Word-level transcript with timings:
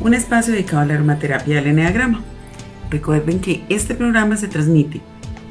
un 0.00 0.14
espacio 0.14 0.52
dedicado 0.52 0.82
a 0.82 0.86
la 0.86 0.94
aromaterapia 0.94 1.56
del 1.56 1.68
eneagrama. 1.68 2.22
Recuerden 2.90 3.40
que 3.40 3.64
este 3.68 3.94
programa 3.94 4.36
se 4.36 4.48
transmite 4.48 5.00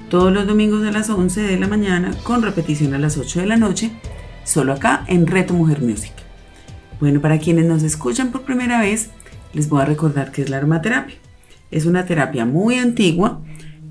todos 0.10 0.32
los 0.32 0.48
domingos 0.48 0.86
a 0.86 0.92
las 0.92 1.10
11 1.10 1.42
de 1.42 1.60
la 1.60 1.68
mañana 1.68 2.12
con 2.24 2.42
repetición 2.42 2.94
a 2.94 3.00
las 3.00 3.18
8 3.18 3.42
de 3.42 3.46
la 3.46 3.58
noche, 3.58 3.92
solo 4.44 4.74
acá 4.74 5.04
en 5.08 5.28
Reto 5.28 5.54
Mujer 5.54 5.82
Music. 5.82 6.14
Bueno, 7.00 7.22
para 7.22 7.40
quienes 7.40 7.66
nos 7.66 7.84
escuchan 7.84 8.32
por 8.32 8.44
primera 8.44 8.80
vez, 8.82 9.10
les 9.54 9.70
voy 9.70 9.82
a 9.82 9.86
recordar 9.86 10.32
qué 10.32 10.44
es 10.44 10.50
la 10.50 10.58
aromaterapia. 10.58 11.16
Es 11.70 11.86
una 11.86 12.06
terapia 12.06 12.46
muy 12.46 12.76
antigua, 12.76 13.42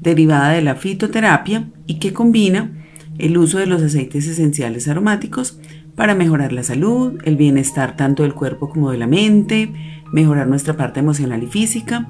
derivada 0.01 0.51
de 0.51 0.62
la 0.62 0.74
fitoterapia 0.74 1.68
y 1.87 1.98
que 1.98 2.12
combina 2.12 2.73
el 3.18 3.37
uso 3.38 3.59
de 3.59 3.66
los 3.66 3.82
aceites 3.82 4.27
esenciales 4.27 4.88
aromáticos 4.88 5.59
para 5.96 6.14
mejorar 6.14 6.52
la 6.52 6.62
salud, 6.62 7.18
el 7.24 7.36
bienestar 7.36 7.96
tanto 7.96 8.23
del 8.23 8.34
cuerpo 8.34 8.68
como 8.68 8.92
de 8.92 8.98
la 8.98 9.06
mente, 9.06 9.73
mejorar 10.12 10.46
nuestra 10.46 10.77
parte 10.77 11.00
emocional 11.00 11.43
y 11.43 11.46
física, 11.46 12.07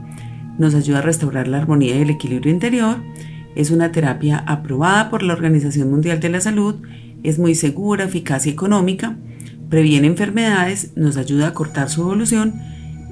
nos 0.58 0.74
ayuda 0.74 0.98
a 0.98 1.02
restaurar 1.02 1.48
la 1.48 1.58
armonía 1.58 1.96
y 1.96 2.02
el 2.02 2.10
equilibrio 2.10 2.52
interior, 2.52 2.96
es 3.54 3.70
una 3.70 3.92
terapia 3.92 4.42
aprobada 4.46 5.08
por 5.08 5.22
la 5.22 5.32
Organización 5.32 5.90
Mundial 5.90 6.20
de 6.20 6.28
la 6.28 6.40
Salud, 6.40 6.76
es 7.22 7.38
muy 7.38 7.54
segura, 7.54 8.04
eficaz 8.04 8.46
y 8.46 8.50
económica, 8.50 9.16
previene 9.70 10.08
enfermedades, 10.08 10.92
nos 10.96 11.16
ayuda 11.16 11.48
a 11.48 11.54
cortar 11.54 11.88
su 11.88 12.02
evolución, 12.02 12.54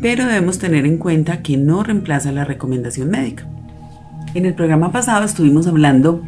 pero 0.02 0.26
debemos 0.26 0.58
tener 0.58 0.86
en 0.86 0.98
cuenta 0.98 1.40
que 1.40 1.56
no 1.56 1.82
reemplaza 1.84 2.32
la 2.32 2.44
recomendación 2.44 3.10
médica. 3.10 3.48
En 4.34 4.44
el 4.44 4.54
programa 4.54 4.90
pasado 4.90 5.24
estuvimos 5.24 5.68
hablando 5.68 6.22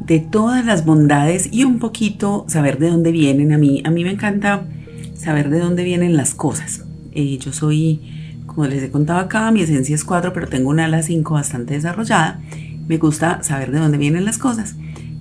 de 0.00 0.18
todas 0.18 0.64
las 0.64 0.84
bondades 0.84 1.48
y 1.52 1.64
un 1.64 1.78
poquito 1.78 2.44
saber 2.48 2.78
de 2.78 2.90
dónde 2.90 3.12
vienen. 3.12 3.52
A 3.52 3.58
mí, 3.58 3.82
a 3.84 3.90
mí 3.90 4.04
me 4.04 4.10
encanta 4.10 4.64
saber 5.14 5.50
de 5.50 5.60
dónde 5.60 5.84
vienen 5.84 6.16
las 6.16 6.34
cosas. 6.34 6.84
Eh, 7.12 7.38
yo 7.38 7.52
soy, 7.52 8.00
como 8.46 8.66
les 8.66 8.82
he 8.82 8.90
contado 8.90 9.20
acá, 9.20 9.50
mi 9.50 9.60
esencia 9.60 9.94
es 9.94 10.04
4, 10.04 10.32
pero 10.32 10.48
tengo 10.48 10.70
una 10.70 10.86
ala 10.86 11.02
5 11.02 11.34
bastante 11.34 11.74
desarrollada. 11.74 12.40
Me 12.88 12.96
gusta 12.96 13.42
saber 13.42 13.70
de 13.70 13.78
dónde 13.78 13.98
vienen 13.98 14.24
las 14.24 14.38
cosas. 14.38 14.74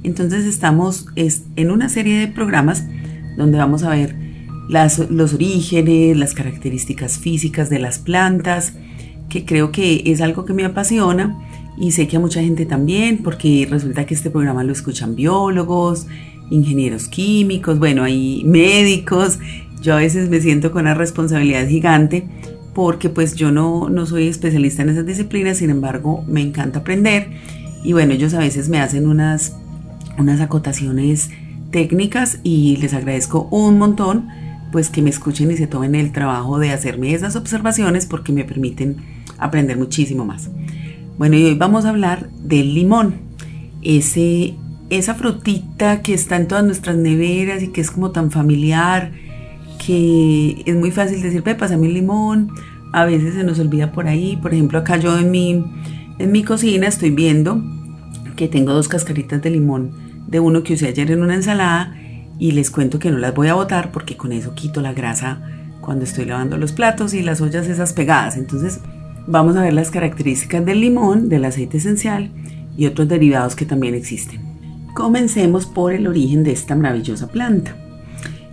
Entonces 0.04 0.46
estamos 0.46 1.08
es, 1.16 1.44
en 1.56 1.72
una 1.72 1.90
serie 1.90 2.18
de 2.18 2.28
programas 2.28 2.86
donde 3.38 3.58
vamos 3.58 3.84
a 3.84 3.90
ver 3.90 4.16
las, 4.70 5.00
los 5.10 5.34
orígenes, 5.34 6.16
las 6.16 6.34
características 6.34 7.18
físicas 7.18 7.70
de 7.70 7.80
las 7.80 8.00
plantas, 8.00 8.74
que 9.28 9.46
creo 9.46 9.72
que 9.72 10.04
es 10.06 10.22
algo 10.22 10.46
que 10.46 10.54
me 10.54 10.64
apasiona 10.64 11.38
y 11.78 11.92
sé 11.92 12.08
que 12.08 12.18
a 12.18 12.20
mucha 12.20 12.42
gente 12.42 12.66
también, 12.66 13.20
porque 13.24 13.68
resulta 13.70 14.06
que 14.06 14.14
este 14.14 14.30
programa 14.30 14.64
lo 14.64 14.72
escuchan 14.72 15.16
biólogos, 15.16 16.08
ingenieros 16.50 17.08
químicos, 17.08 17.80
bueno, 17.80 18.04
hay 18.04 18.44
médicos, 18.46 19.40
yo 19.82 19.94
a 19.94 19.98
veces 19.98 20.30
me 20.30 20.42
siento 20.42 20.72
con 20.72 20.82
una 20.82 20.94
responsabilidad 20.94 21.68
gigante 21.68 22.28
porque 22.74 23.10
pues 23.10 23.36
yo 23.36 23.52
no, 23.52 23.90
no 23.90 24.06
soy 24.06 24.28
especialista 24.28 24.84
en 24.84 24.90
esas 24.90 25.06
disciplinas, 25.06 25.58
sin 25.58 25.70
embargo 25.70 26.24
me 26.28 26.42
encanta 26.42 26.80
aprender 26.80 27.30
y 27.84 27.94
bueno, 27.94 28.14
ellos 28.14 28.34
a 28.34 28.40
veces 28.40 28.70
me 28.70 28.80
hacen 28.80 29.08
unas, 29.08 29.56
unas 30.18 30.42
acotaciones 30.42 31.30
técnicas 31.72 32.40
y 32.44 32.78
les 32.78 32.94
agradezco 32.94 33.48
un 33.52 33.78
montón 33.78 34.28
pues 34.72 34.90
que 34.90 35.02
me 35.02 35.10
escuchen 35.10 35.52
y 35.52 35.58
se 35.58 35.68
tomen 35.68 35.96
el 35.96 36.12
trabajo 36.12 36.60
de 36.60 36.72
hacerme 36.72 37.14
esas 37.14 37.36
observaciones 37.36 38.06
porque 38.06 38.32
me 38.32 38.44
permiten 38.44 38.98
aprender 39.38 39.78
muchísimo 39.78 40.26
más. 40.26 40.50
Bueno, 41.20 41.36
y 41.36 41.44
hoy 41.44 41.56
vamos 41.56 41.84
a 41.84 41.90
hablar 41.90 42.30
del 42.30 42.74
limón, 42.74 43.16
ese, 43.82 44.56
esa 44.90 45.16
frutita 45.16 46.02
que 46.02 46.14
está 46.14 46.38
en 46.38 46.48
todas 46.48 46.64
nuestras 46.64 46.96
neveras 46.96 47.62
y 47.62 47.68
que 47.74 47.82
es 47.82 47.92
como 47.92 48.12
tan 48.12 48.32
familiar, 48.32 49.12
que 49.86 50.64
es 50.66 50.76
muy 50.78 50.92
fácil 50.92 51.22
decir, 51.22 51.44
ve, 51.44 51.56
pásame 51.56 51.88
el 51.88 51.96
limón, 51.96 52.52
a 52.94 53.04
veces 53.04 53.34
se 53.34 53.44
nos 53.44 53.60
olvida 53.60 53.92
por 53.92 54.08
ahí, 54.08 54.38
por 54.42 54.54
ejemplo 54.54 54.80
acá 54.80 54.96
yo 54.96 55.20
en 55.20 55.30
mi, 55.30 55.66
en 56.20 56.32
mi 56.32 56.44
cocina 56.44 56.88
estoy 56.88 57.10
viendo 57.10 57.62
que 58.38 58.48
tengo 58.48 58.72
dos 58.72 58.88
cascaritas 58.88 59.42
de 59.42 59.50
limón 59.50 59.92
de 60.26 60.40
uno 60.40 60.64
que 60.64 60.76
usé 60.76 60.88
ayer 60.88 61.12
en 61.12 61.22
una 61.22 61.36
ensalada 61.36 61.98
y 62.40 62.52
les 62.52 62.72
cuento 62.72 62.98
que 62.98 63.12
no 63.12 63.18
las 63.18 63.36
voy 63.36 63.50
a 63.50 63.56
botar 63.56 63.92
porque 63.92 64.16
con 64.16 64.32
eso 64.32 64.56
quito 64.56 64.80
la 64.80 64.94
grasa 64.94 65.42
cuando 65.82 66.06
estoy 66.06 66.24
lavando 66.24 66.58
los 66.58 66.72
platos 66.72 67.14
y 67.14 67.24
las 67.24 67.42
ollas 67.42 67.68
esas 67.68 67.92
pegadas. 67.92 68.38
Entonces 68.38 68.80
vamos 69.28 69.56
a 69.56 69.62
ver 69.62 69.74
las 69.74 69.92
características 69.92 70.66
del 70.66 70.82
limón, 70.82 71.30
del 71.30 71.46
aceite 71.46 71.78
esencial 71.78 72.32
y 72.78 72.86
otros 72.86 73.08
derivados 73.08 73.56
que 73.56 73.66
también 73.66 73.96
existen. 73.96 74.42
Comencemos 74.94 75.66
por 75.66 75.94
el 75.94 76.08
origen 76.08 76.44
de 76.44 76.52
esta 76.52 76.76
maravillosa 76.76 77.28
planta. 77.28 77.76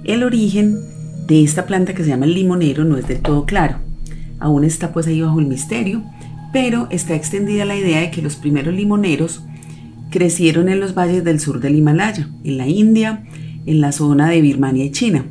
El 0.05 0.23
origen 0.23 0.79
de 1.27 1.43
esta 1.43 1.67
planta 1.67 1.95
que 1.95 2.05
se 2.05 2.11
llama 2.11 2.27
el 2.27 2.35
limonero 2.35 2.85
no 2.85 2.97
es 2.97 3.09
del 3.09 3.21
todo 3.21 3.45
claro. 3.47 3.77
Aún 4.39 4.65
está 4.65 4.93
pues 4.93 5.07
ahí 5.07 5.21
bajo 5.21 5.41
el 5.41 5.47
misterio, 5.47 6.05
pero 6.53 6.89
está 6.91 7.15
extendida 7.15 7.65
la 7.65 7.77
idea 7.77 8.01
de 8.01 8.11
que 8.11 8.23
los 8.23 8.37
primeros 8.37 8.75
limoneros 8.75 9.43
crecieron 10.11 10.69
en 10.69 10.81
los 10.81 10.95
valles 10.95 11.25
del 11.25 11.41
sur 11.41 11.61
del 11.61 11.75
Himalaya, 11.75 12.29
en 12.45 12.57
la 12.59 12.69
India, 12.69 13.25
en 13.67 13.81
la 13.81 13.93
zona 13.93 14.29
de 14.29 14.41
Birmania 14.41 14.85
y 14.85 14.91
China. 14.91 15.25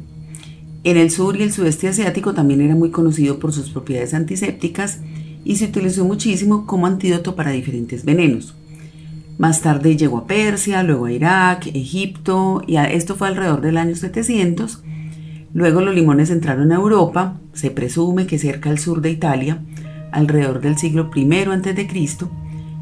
En 0.83 0.97
el 0.97 1.09
sur 1.09 1.35
y 1.37 1.43
el 1.43 1.51
sudeste 1.51 1.87
asiático 1.87 2.33
también 2.33 2.61
era 2.61 2.75
muy 2.75 2.91
conocido 2.91 3.39
por 3.39 3.53
sus 3.53 3.69
propiedades 3.69 4.13
antisépticas 4.13 4.99
y 5.45 5.55
se 5.55 5.65
utilizó 5.65 6.03
muchísimo 6.03 6.65
como 6.65 6.87
antídoto 6.87 7.35
para 7.35 7.51
diferentes 7.51 8.03
venenos. 8.03 8.55
Más 9.37 9.61
tarde 9.61 9.95
llegó 9.95 10.17
a 10.17 10.27
Persia, 10.27 10.83
luego 10.83 11.05
a 11.05 11.11
Irak, 11.11 11.67
Egipto, 11.67 12.61
y 12.67 12.75
esto 12.75 13.15
fue 13.15 13.29
alrededor 13.29 13.61
del 13.61 13.77
año 13.77 13.95
700, 13.95 14.83
Luego 15.55 15.79
los 15.79 15.95
limones 15.95 16.31
entraron 16.31 16.73
a 16.73 16.75
Europa, 16.75 17.39
se 17.53 17.71
presume 17.71 18.27
que 18.27 18.37
cerca 18.37 18.69
al 18.69 18.77
sur 18.77 18.99
de 18.99 19.09
Italia, 19.09 19.61
alrededor 20.11 20.59
del 20.59 20.77
siglo 20.77 21.09
I 21.15 21.23
a.C., 21.31 21.87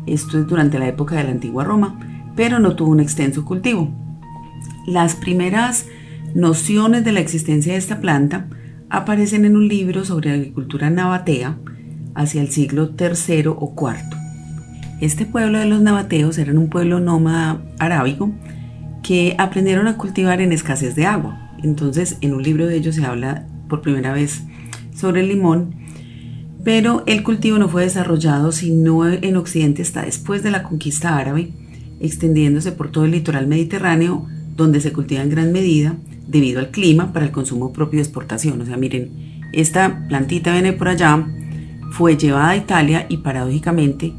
esto 0.07 0.39
es 0.39 0.47
durante 0.47 0.79
la 0.79 0.87
época 0.87 1.15
de 1.15 1.23
la 1.23 1.29
antigua 1.29 1.63
Roma, 1.63 1.99
pero 2.35 2.57
no 2.57 2.75
tuvo 2.75 2.89
un 2.89 2.99
extenso 2.99 3.45
cultivo. 3.45 3.93
Las 4.87 5.13
primeras 5.13 5.85
nociones 6.33 7.05
de 7.05 7.11
la 7.11 7.19
existencia 7.19 7.73
de 7.73 7.77
esta 7.77 8.01
planta 8.01 8.47
aparecen 8.89 9.45
en 9.45 9.55
un 9.55 9.67
libro 9.67 10.03
sobre 10.03 10.31
agricultura 10.31 10.89
nabatea 10.89 11.59
hacia 12.15 12.41
el 12.41 12.49
siglo 12.49 12.91
III 12.99 13.47
o 13.47 13.73
IV. 13.77 14.17
Este 15.01 15.25
pueblo 15.25 15.59
de 15.59 15.65
los 15.65 15.81
nabateos 15.81 16.37
era 16.37 16.51
un 16.53 16.69
pueblo 16.69 16.99
nómada 16.99 17.61
arábigo 17.79 18.31
que 19.01 19.35
aprendieron 19.37 19.87
a 19.87 19.97
cultivar 19.97 20.41
en 20.41 20.51
escasez 20.51 20.95
de 20.95 21.05
agua. 21.05 21.51
Entonces, 21.61 22.17
en 22.21 22.33
un 22.33 22.43
libro 22.43 22.67
de 22.67 22.77
ellos 22.77 22.95
se 22.95 23.05
habla 23.05 23.45
por 23.67 23.81
primera 23.81 24.13
vez 24.13 24.43
sobre 24.95 25.21
el 25.21 25.27
limón, 25.27 25.75
pero 26.63 27.03
el 27.05 27.23
cultivo 27.23 27.57
no 27.57 27.67
fue 27.67 27.83
desarrollado 27.83 28.51
sino 28.51 29.07
en 29.07 29.35
Occidente 29.35 29.81
hasta 29.81 30.03
después 30.03 30.43
de 30.43 30.51
la 30.51 30.63
conquista 30.63 31.17
árabe, 31.17 31.51
extendiéndose 31.99 32.71
por 32.71 32.91
todo 32.91 33.05
el 33.05 33.11
litoral 33.11 33.47
mediterráneo, 33.47 34.27
donde 34.55 34.79
se 34.79 34.93
cultiva 34.93 35.21
en 35.21 35.29
gran 35.29 35.51
medida 35.51 35.95
debido 36.27 36.59
al 36.59 36.69
clima 36.69 37.11
para 37.11 37.25
el 37.25 37.31
consumo 37.31 37.73
propio 37.73 37.97
de 37.97 38.03
exportación. 38.03 38.61
O 38.61 38.65
sea, 38.65 38.77
miren, 38.77 39.11
esta 39.51 40.07
plantita 40.07 40.53
viene 40.53 40.73
por 40.73 40.87
allá, 40.87 41.27
fue 41.93 42.17
llevada 42.17 42.49
a 42.49 42.57
Italia 42.57 43.05
y 43.07 43.17
paradójicamente 43.17 44.13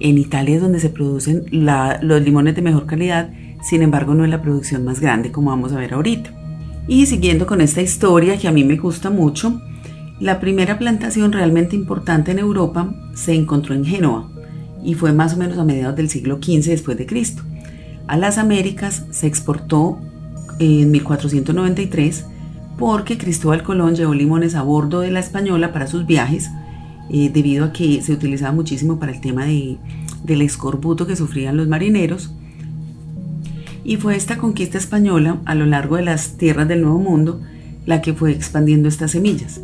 en 0.00 0.18
Italia 0.18 0.56
es 0.56 0.62
donde 0.62 0.80
se 0.80 0.90
producen 0.90 1.44
los 1.52 2.22
limones 2.22 2.56
de 2.56 2.62
mejor 2.62 2.86
calidad, 2.86 3.30
sin 3.62 3.82
embargo 3.82 4.14
no 4.14 4.24
es 4.24 4.30
la 4.30 4.42
producción 4.42 4.84
más 4.84 4.98
grande 4.98 5.30
como 5.30 5.50
vamos 5.50 5.72
a 5.72 5.78
ver 5.78 5.94
ahorita. 5.94 6.34
Y 6.88 7.06
siguiendo 7.06 7.46
con 7.46 7.60
esta 7.60 7.82
historia 7.82 8.36
que 8.36 8.48
a 8.48 8.52
mí 8.52 8.64
me 8.64 8.76
gusta 8.76 9.10
mucho, 9.10 9.60
la 10.18 10.40
primera 10.40 10.76
plantación 10.76 11.30
realmente 11.30 11.76
importante 11.76 12.32
en 12.32 12.40
Europa 12.40 12.92
se 13.14 13.32
encontró 13.32 13.76
en 13.76 13.84
Génova 13.84 14.28
y 14.82 14.94
fue 14.94 15.12
más 15.12 15.34
o 15.34 15.36
menos 15.36 15.56
a 15.56 15.64
mediados 15.64 15.94
del 15.94 16.10
siglo 16.10 16.40
XV 16.42 16.70
después 16.70 16.98
de 16.98 17.06
Cristo. 17.06 17.44
A 18.08 18.16
las 18.16 18.38
Américas 18.38 19.06
se 19.10 19.28
exportó 19.28 20.00
en 20.58 20.90
1493 20.90 22.26
porque 22.76 23.18
Cristóbal 23.18 23.62
Colón 23.62 23.94
llevó 23.94 24.14
limones 24.14 24.56
a 24.56 24.62
bordo 24.62 24.98
de 24.98 25.12
la 25.12 25.20
Española 25.20 25.72
para 25.72 25.86
sus 25.86 26.06
viajes 26.06 26.50
debido 27.10 27.64
a 27.64 27.72
que 27.72 28.02
se 28.02 28.12
utilizaba 28.12 28.52
muchísimo 28.52 28.98
para 28.98 29.12
el 29.12 29.20
tema 29.20 29.44
de, 29.44 29.78
del 30.24 30.42
escorbuto 30.42 31.06
que 31.06 31.16
sufrían 31.16 31.56
los 31.56 31.68
marineros 31.68 32.32
y 33.84 33.96
fue 33.96 34.16
esta 34.16 34.36
conquista 34.36 34.78
española 34.78 35.40
a 35.46 35.54
lo 35.54 35.66
largo 35.66 35.96
de 35.96 36.02
las 36.02 36.36
tierras 36.36 36.68
del 36.68 36.82
Nuevo 36.82 36.98
Mundo 36.98 37.40
la 37.86 38.02
que 38.02 38.12
fue 38.12 38.32
expandiendo 38.32 38.88
estas 38.88 39.12
semillas. 39.12 39.60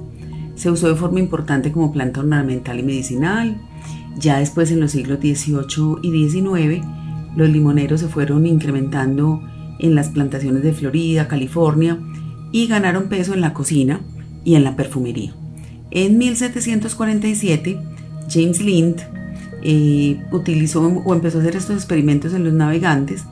Se 0.55 0.71
usó 0.71 0.89
de 0.89 0.97
forma 0.97 1.21
importante 1.21 1.71
como 1.71 1.93
planta 1.93 2.21
ornamental 2.21 2.81
y 2.81 2.83
medicinal. 2.83 3.61
Ya 4.19 4.39
después 4.39 4.71
en 4.71 4.81
los 4.81 4.93
siglos 4.93 5.19
XVIII 5.21 5.99
y 6.03 6.29
XIX, 6.29 6.85
los 7.37 7.51
limoneros 7.51 8.01
se 8.01 8.09
fueron 8.09 8.47
incrementando 8.47 9.43
en 9.79 9.95
las 9.95 10.09
plantaciones 10.09 10.63
de 10.63 10.73
Florida, 10.73 11.29
California 11.29 11.99
y 12.51 12.67
ganaron 12.67 13.11
peso 13.11 13.35
en 13.35 13.43
la 13.43 13.53
cocina 13.53 14.01
y 14.45 14.55
en 14.55 14.65
la 14.65 14.75
perfumería. 14.75 15.35
En 15.97 16.19
1747, 16.19 17.79
James 18.29 18.61
Lind 18.61 19.01
eh, 19.63 20.21
utilizó 20.31 20.83
o 20.83 21.15
empezó 21.15 21.39
a 21.39 21.41
hacer 21.41 21.57
estos 21.57 21.75
experimentos 21.75 22.35
en 22.35 22.45
los 22.45 22.53
navegantes 22.53 23.25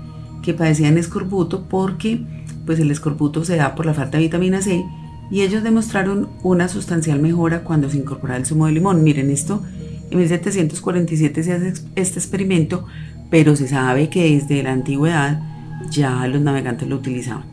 que 0.42 0.54
padecían 0.54 0.96
escorbuto 0.96 1.68
porque 1.68 2.22
pues 2.64 2.78
el 2.78 2.90
escorbuto 2.90 3.44
se 3.44 3.56
da 3.56 3.74
por 3.74 3.84
la 3.84 3.92
falta 3.92 4.16
de 4.16 4.24
vitamina 4.24 4.62
C 4.62 4.82
y 5.30 5.42
ellos 5.42 5.62
demostraron 5.62 6.30
una 6.42 6.68
sustancial 6.68 7.20
mejora 7.20 7.64
cuando 7.64 7.90
se 7.90 7.98
incorpora 7.98 8.38
el 8.38 8.46
zumo 8.46 8.64
de 8.64 8.72
limón. 8.72 9.04
Miren 9.04 9.28
esto, 9.28 9.62
en 10.10 10.16
1747 10.16 11.42
se 11.42 11.52
hace 11.52 11.74
este 11.96 12.18
experimento, 12.18 12.86
pero 13.28 13.56
se 13.56 13.68
sabe 13.68 14.08
que 14.08 14.38
desde 14.38 14.62
la 14.62 14.72
antigüedad 14.72 15.42
ya 15.90 16.26
los 16.28 16.40
navegantes 16.40 16.88
lo 16.88 16.96
utilizaban. 16.96 17.44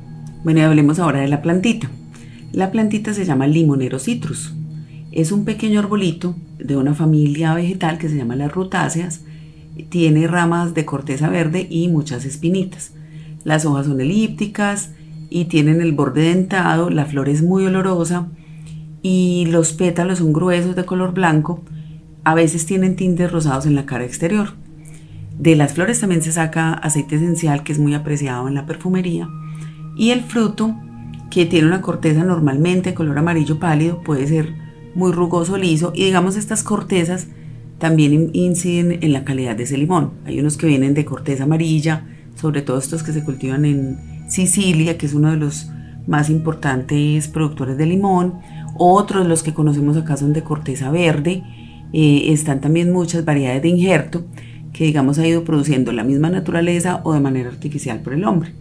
Bueno, 0.45 0.61
y 0.61 0.63
hablemos 0.63 0.99
ahora 0.99 1.19
de 1.19 1.27
la 1.27 1.41
plantita. 1.41 1.89
La 2.53 2.71
plantita 2.71 3.13
se 3.13 3.25
llama 3.25 3.45
limonero 3.45 3.99
citrus. 3.99 4.53
Es 5.11 5.33
un 5.33 5.43
pequeño 5.43 5.79
arbolito 5.79 6.35
de 6.57 6.77
una 6.77 6.93
familia 6.93 7.53
vegetal 7.53 7.97
que 7.97 8.07
se 8.07 8.15
llama 8.15 8.37
las 8.37 8.51
rutáceas. 8.51 9.21
Tiene 9.89 10.25
ramas 10.27 10.73
de 10.73 10.85
corteza 10.85 11.29
verde 11.29 11.67
y 11.69 11.89
muchas 11.89 12.23
espinitas. 12.23 12.93
Las 13.43 13.65
hojas 13.65 13.87
son 13.87 13.99
elípticas 13.99 14.91
y 15.29 15.45
tienen 15.45 15.81
el 15.81 15.91
borde 15.91 16.33
dentado, 16.33 16.89
la 16.89 17.05
flor 17.05 17.27
es 17.27 17.41
muy 17.41 17.65
olorosa 17.65 18.27
y 19.01 19.47
los 19.49 19.73
pétalos 19.73 20.19
son 20.19 20.31
gruesos 20.31 20.75
de 20.75 20.85
color 20.85 21.13
blanco. 21.13 21.61
A 22.23 22.33
veces 22.33 22.65
tienen 22.65 22.95
tintes 22.95 23.31
rosados 23.31 23.65
en 23.65 23.75
la 23.75 23.85
cara 23.85 24.05
exterior. 24.05 24.53
De 25.37 25.55
las 25.55 25.73
flores 25.73 25.99
también 25.99 26.21
se 26.21 26.31
saca 26.31 26.73
aceite 26.73 27.15
esencial 27.15 27.63
que 27.63 27.73
es 27.73 27.79
muy 27.79 27.95
apreciado 27.95 28.47
en 28.47 28.53
la 28.53 28.65
perfumería. 28.65 29.27
Y 29.97 30.11
el 30.11 30.21
fruto, 30.21 30.75
que 31.29 31.45
tiene 31.45 31.67
una 31.67 31.81
corteza 31.81 32.23
normalmente 32.23 32.93
color 32.93 33.17
amarillo 33.17 33.59
pálido, 33.59 34.01
puede 34.03 34.27
ser 34.27 34.60
muy 34.95 35.11
rugoso, 35.11 35.57
liso. 35.57 35.91
Y 35.95 36.05
digamos 36.05 36.35
estas 36.35 36.63
cortezas 36.63 37.27
también 37.79 38.29
inciden 38.33 38.99
en 39.01 39.13
la 39.13 39.23
calidad 39.23 39.55
de 39.55 39.63
ese 39.63 39.77
limón. 39.77 40.11
Hay 40.25 40.39
unos 40.39 40.57
que 40.57 40.67
vienen 40.67 40.93
de 40.93 41.05
corteza 41.05 41.43
amarilla, 41.43 42.05
sobre 42.35 42.61
todo 42.61 42.77
estos 42.77 43.03
que 43.03 43.11
se 43.11 43.23
cultivan 43.23 43.65
en 43.65 43.97
Sicilia, 44.29 44.97
que 44.97 45.07
es 45.07 45.13
uno 45.13 45.31
de 45.31 45.37
los 45.37 45.69
más 46.07 46.29
importantes 46.29 47.27
productores 47.27 47.77
de 47.77 47.85
limón. 47.85 48.39
Otros, 48.77 49.27
los 49.27 49.43
que 49.43 49.53
conocemos 49.53 49.97
acá, 49.97 50.17
son 50.17 50.33
de 50.33 50.43
corteza 50.43 50.91
verde. 50.91 51.43
Eh, 51.93 52.31
están 52.31 52.61
también 52.61 52.91
muchas 52.91 53.25
variedades 53.25 53.63
de 53.63 53.69
injerto 53.69 54.23
que 54.71 54.85
digamos 54.85 55.19
ha 55.19 55.27
ido 55.27 55.43
produciendo 55.43 55.91
la 55.91 56.03
misma 56.03 56.29
naturaleza 56.29 57.01
o 57.03 57.13
de 57.13 57.19
manera 57.19 57.49
artificial 57.49 57.99
por 57.99 58.13
el 58.13 58.23
hombre 58.23 58.53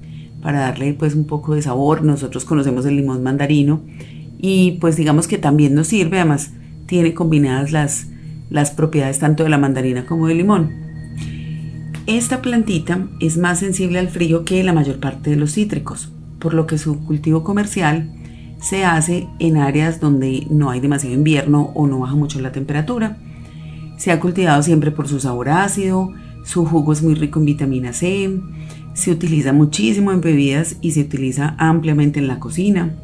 para 0.42 0.60
darle 0.60 0.94
pues 0.94 1.14
un 1.14 1.24
poco 1.24 1.54
de 1.54 1.62
sabor. 1.62 2.02
Nosotros 2.02 2.44
conocemos 2.44 2.86
el 2.86 2.96
limón 2.96 3.22
mandarino 3.22 3.82
y 4.40 4.78
pues 4.80 4.96
digamos 4.96 5.28
que 5.28 5.38
también 5.38 5.74
nos 5.74 5.88
sirve, 5.88 6.18
además 6.18 6.52
tiene 6.86 7.14
combinadas 7.14 7.72
las, 7.72 8.06
las 8.48 8.70
propiedades 8.70 9.18
tanto 9.18 9.44
de 9.44 9.50
la 9.50 9.58
mandarina 9.58 10.06
como 10.06 10.26
del 10.26 10.38
limón. 10.38 10.70
Esta 12.06 12.42
plantita 12.42 13.08
es 13.20 13.36
más 13.36 13.60
sensible 13.60 13.98
al 13.98 14.08
frío 14.08 14.44
que 14.44 14.64
la 14.64 14.72
mayor 14.72 14.98
parte 14.98 15.30
de 15.30 15.36
los 15.36 15.52
cítricos, 15.52 16.12
por 16.38 16.54
lo 16.54 16.66
que 16.66 16.78
su 16.78 17.04
cultivo 17.04 17.44
comercial 17.44 18.12
se 18.60 18.84
hace 18.84 19.28
en 19.38 19.56
áreas 19.56 20.00
donde 20.00 20.46
no 20.50 20.70
hay 20.70 20.80
demasiado 20.80 21.14
invierno 21.14 21.70
o 21.74 21.86
no 21.86 22.00
baja 22.00 22.14
mucho 22.14 22.40
la 22.40 22.52
temperatura 22.52 23.18
se 24.00 24.10
ha 24.10 24.18
cultivado 24.18 24.62
siempre 24.62 24.90
por 24.90 25.08
su 25.08 25.20
sabor 25.20 25.50
ácido, 25.50 26.10
su 26.42 26.64
jugo 26.64 26.94
es 26.94 27.02
muy 27.02 27.14
rico 27.14 27.38
en 27.38 27.44
vitamina 27.44 27.92
C, 27.92 28.40
se 28.94 29.10
utiliza 29.10 29.52
muchísimo 29.52 30.10
en 30.10 30.22
bebidas 30.22 30.76
y 30.80 30.92
se 30.92 31.02
utiliza 31.02 31.54
ampliamente 31.58 32.18
en 32.18 32.26
la 32.26 32.40
cocina. 32.40 32.96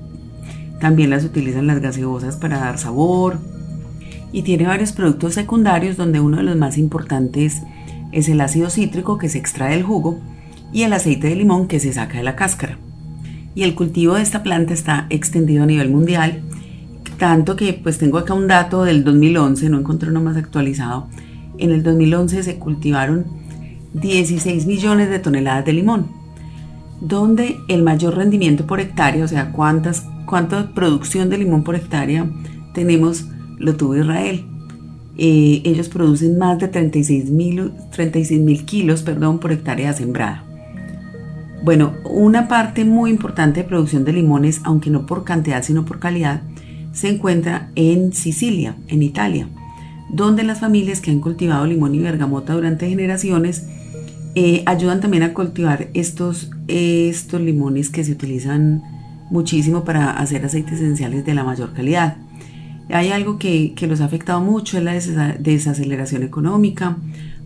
También 0.81 1.11
las 1.11 1.25
utilizan 1.25 1.67
las 1.67 1.81
gaseosas 1.81 2.37
para 2.37 2.58
dar 2.58 2.78
sabor. 2.78 3.38
Y 4.32 4.43
tiene 4.43 4.67
varios 4.67 4.93
productos 4.93 5.34
secundarios 5.34 5.96
donde 5.96 6.20
uno 6.20 6.38
de 6.38 6.43
los 6.43 6.56
más 6.56 6.78
importantes 6.78 7.62
es 8.12 8.28
el 8.28 8.40
ácido 8.40 8.70
cítrico 8.70 9.19
que 9.19 9.28
se 9.28 9.38
extrae 9.38 9.73
del 9.73 9.82
jugo 9.82 10.20
y 10.73 10.82
el 10.82 10.93
aceite 10.93 11.28
de 11.28 11.37
limón 11.37 11.69
que 11.69 11.81
se 11.81 11.93
saca 11.93 12.19
de 12.19 12.25
la 12.25 12.37
cáscara. 12.37 12.78
Y 13.55 13.62
el 13.62 13.75
cultivo 13.75 14.14
de 14.14 14.23
esta 14.23 14.43
planta 14.43 14.75
está 14.75 15.06
extendido 15.08 15.62
a 15.62 15.67
nivel 15.67 15.90
mundial 15.90 16.43
tanto 17.19 17.56
que 17.56 17.72
pues 17.72 17.99
tengo 17.99 18.19
acá 18.19 18.34
un 18.34 18.46
dato 18.46 18.84
del 18.84 19.05
2011, 19.05 19.70
no 19.70 19.79
encontré 19.79 20.11
uno 20.11 20.20
más 20.20 20.37
actualizado. 20.37 21.08
En 21.58 21.70
el 21.70 21.82
2011 21.82 22.43
se 22.43 22.58
cultivaron 22.58 23.25
16 23.94 24.67
millones 24.67 25.08
de 25.08 25.19
toneladas 25.19 25.64
de 25.64 25.72
limón, 25.72 26.08
donde 27.00 27.58
el 27.69 27.82
mayor 27.82 28.16
rendimiento 28.16 28.66
por 28.66 28.81
hectárea, 28.81 29.25
o 29.25 29.28
sea, 29.28 29.52
cuántas, 29.52 30.06
cuánta 30.25 30.70
producción 30.75 31.28
de 31.31 31.38
limón 31.38 31.64
por 31.64 31.76
hectárea 31.76 32.26
tenemos, 32.72 33.26
lo 33.58 33.76
tuvo 33.76 33.96
Israel. 33.96 34.44
Eh, 35.19 35.62
ellos 35.64 35.88
producen 35.88 36.37
más 36.37 36.58
de 36.58 36.69
36 36.69 37.31
mil 37.31 37.72
36 37.90 38.62
kilos 38.64 39.02
perdón, 39.02 39.38
por 39.38 39.52
hectárea 39.52 39.93
sembrada. 39.94 40.44
Bueno, 41.62 41.94
una 42.04 42.48
parte 42.48 42.84
muy 42.84 43.10
importante 43.10 43.62
de 43.62 43.69
producción 43.69 44.04
de 44.04 44.12
limones, 44.12 44.60
aunque 44.64 44.90
no 44.90 45.06
por 45.06 45.25
cantidad 45.25 45.62
sino 45.62 45.84
por 45.84 45.98
calidad, 45.98 46.43
se 46.93 47.08
encuentra 47.08 47.70
en 47.75 48.12
Sicilia, 48.12 48.76
en 48.88 49.02
Italia, 49.02 49.48
donde 50.10 50.44
las 50.44 50.60
familias 50.60 51.00
que 51.00 51.10
han 51.10 51.20
cultivado 51.20 51.66
limón 51.66 51.94
y 51.94 52.00
bergamota 52.00 52.52
durante 52.52 52.88
generaciones 52.88 53.66
eh, 54.38 54.62
ayudan 54.66 55.00
también 55.00 55.22
a 55.22 55.32
cultivar 55.32 55.88
estos, 55.94 56.50
estos 56.68 57.40
limones 57.40 57.88
que 57.88 58.04
se 58.04 58.12
utilizan 58.12 58.82
muchísimo 59.30 59.82
para 59.82 60.10
hacer 60.10 60.44
aceites 60.44 60.74
esenciales 60.74 61.24
de 61.24 61.32
la 61.32 61.42
mayor 61.42 61.72
calidad. 61.72 62.18
Hay 62.90 63.12
algo 63.12 63.38
que, 63.38 63.74
los 63.88 64.02
ha 64.02 64.04
afectado 64.04 64.42
mucho, 64.42 64.76
es 64.76 65.08
la 65.08 65.32
desaceleración 65.38 66.22
económica. 66.22 66.98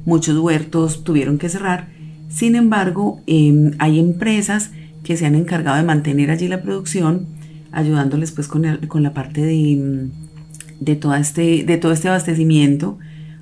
Muchos 0.05 0.37
huertos 0.37 1.05
tuvieron 1.05 1.39
que 1.39 1.49
cerrar. 1.49 1.91
Sin 2.29 2.57
embargo, 2.57 3.21
em, 3.29 3.71
hay 3.79 4.01
empresas 4.01 4.73
que 5.05 5.17
se 5.17 5.27
han 5.27 5.37
encargado 5.37 5.77
de 5.77 5.85
mantener 5.85 6.33
allí 6.33 6.49
la 6.49 6.61
producción 6.61 7.27
ayudándoles 7.71 8.33
pues 8.33 8.49
con, 8.49 8.65
con 8.89 9.05
la 9.05 9.15
parte 9.15 9.43
de, 9.43 10.09
de, 10.81 10.97
toda 10.97 11.21
este, 11.21 11.63
de 11.63 11.77
todo 11.77 11.93
este 11.93 12.09
abastecimiento 12.09 12.99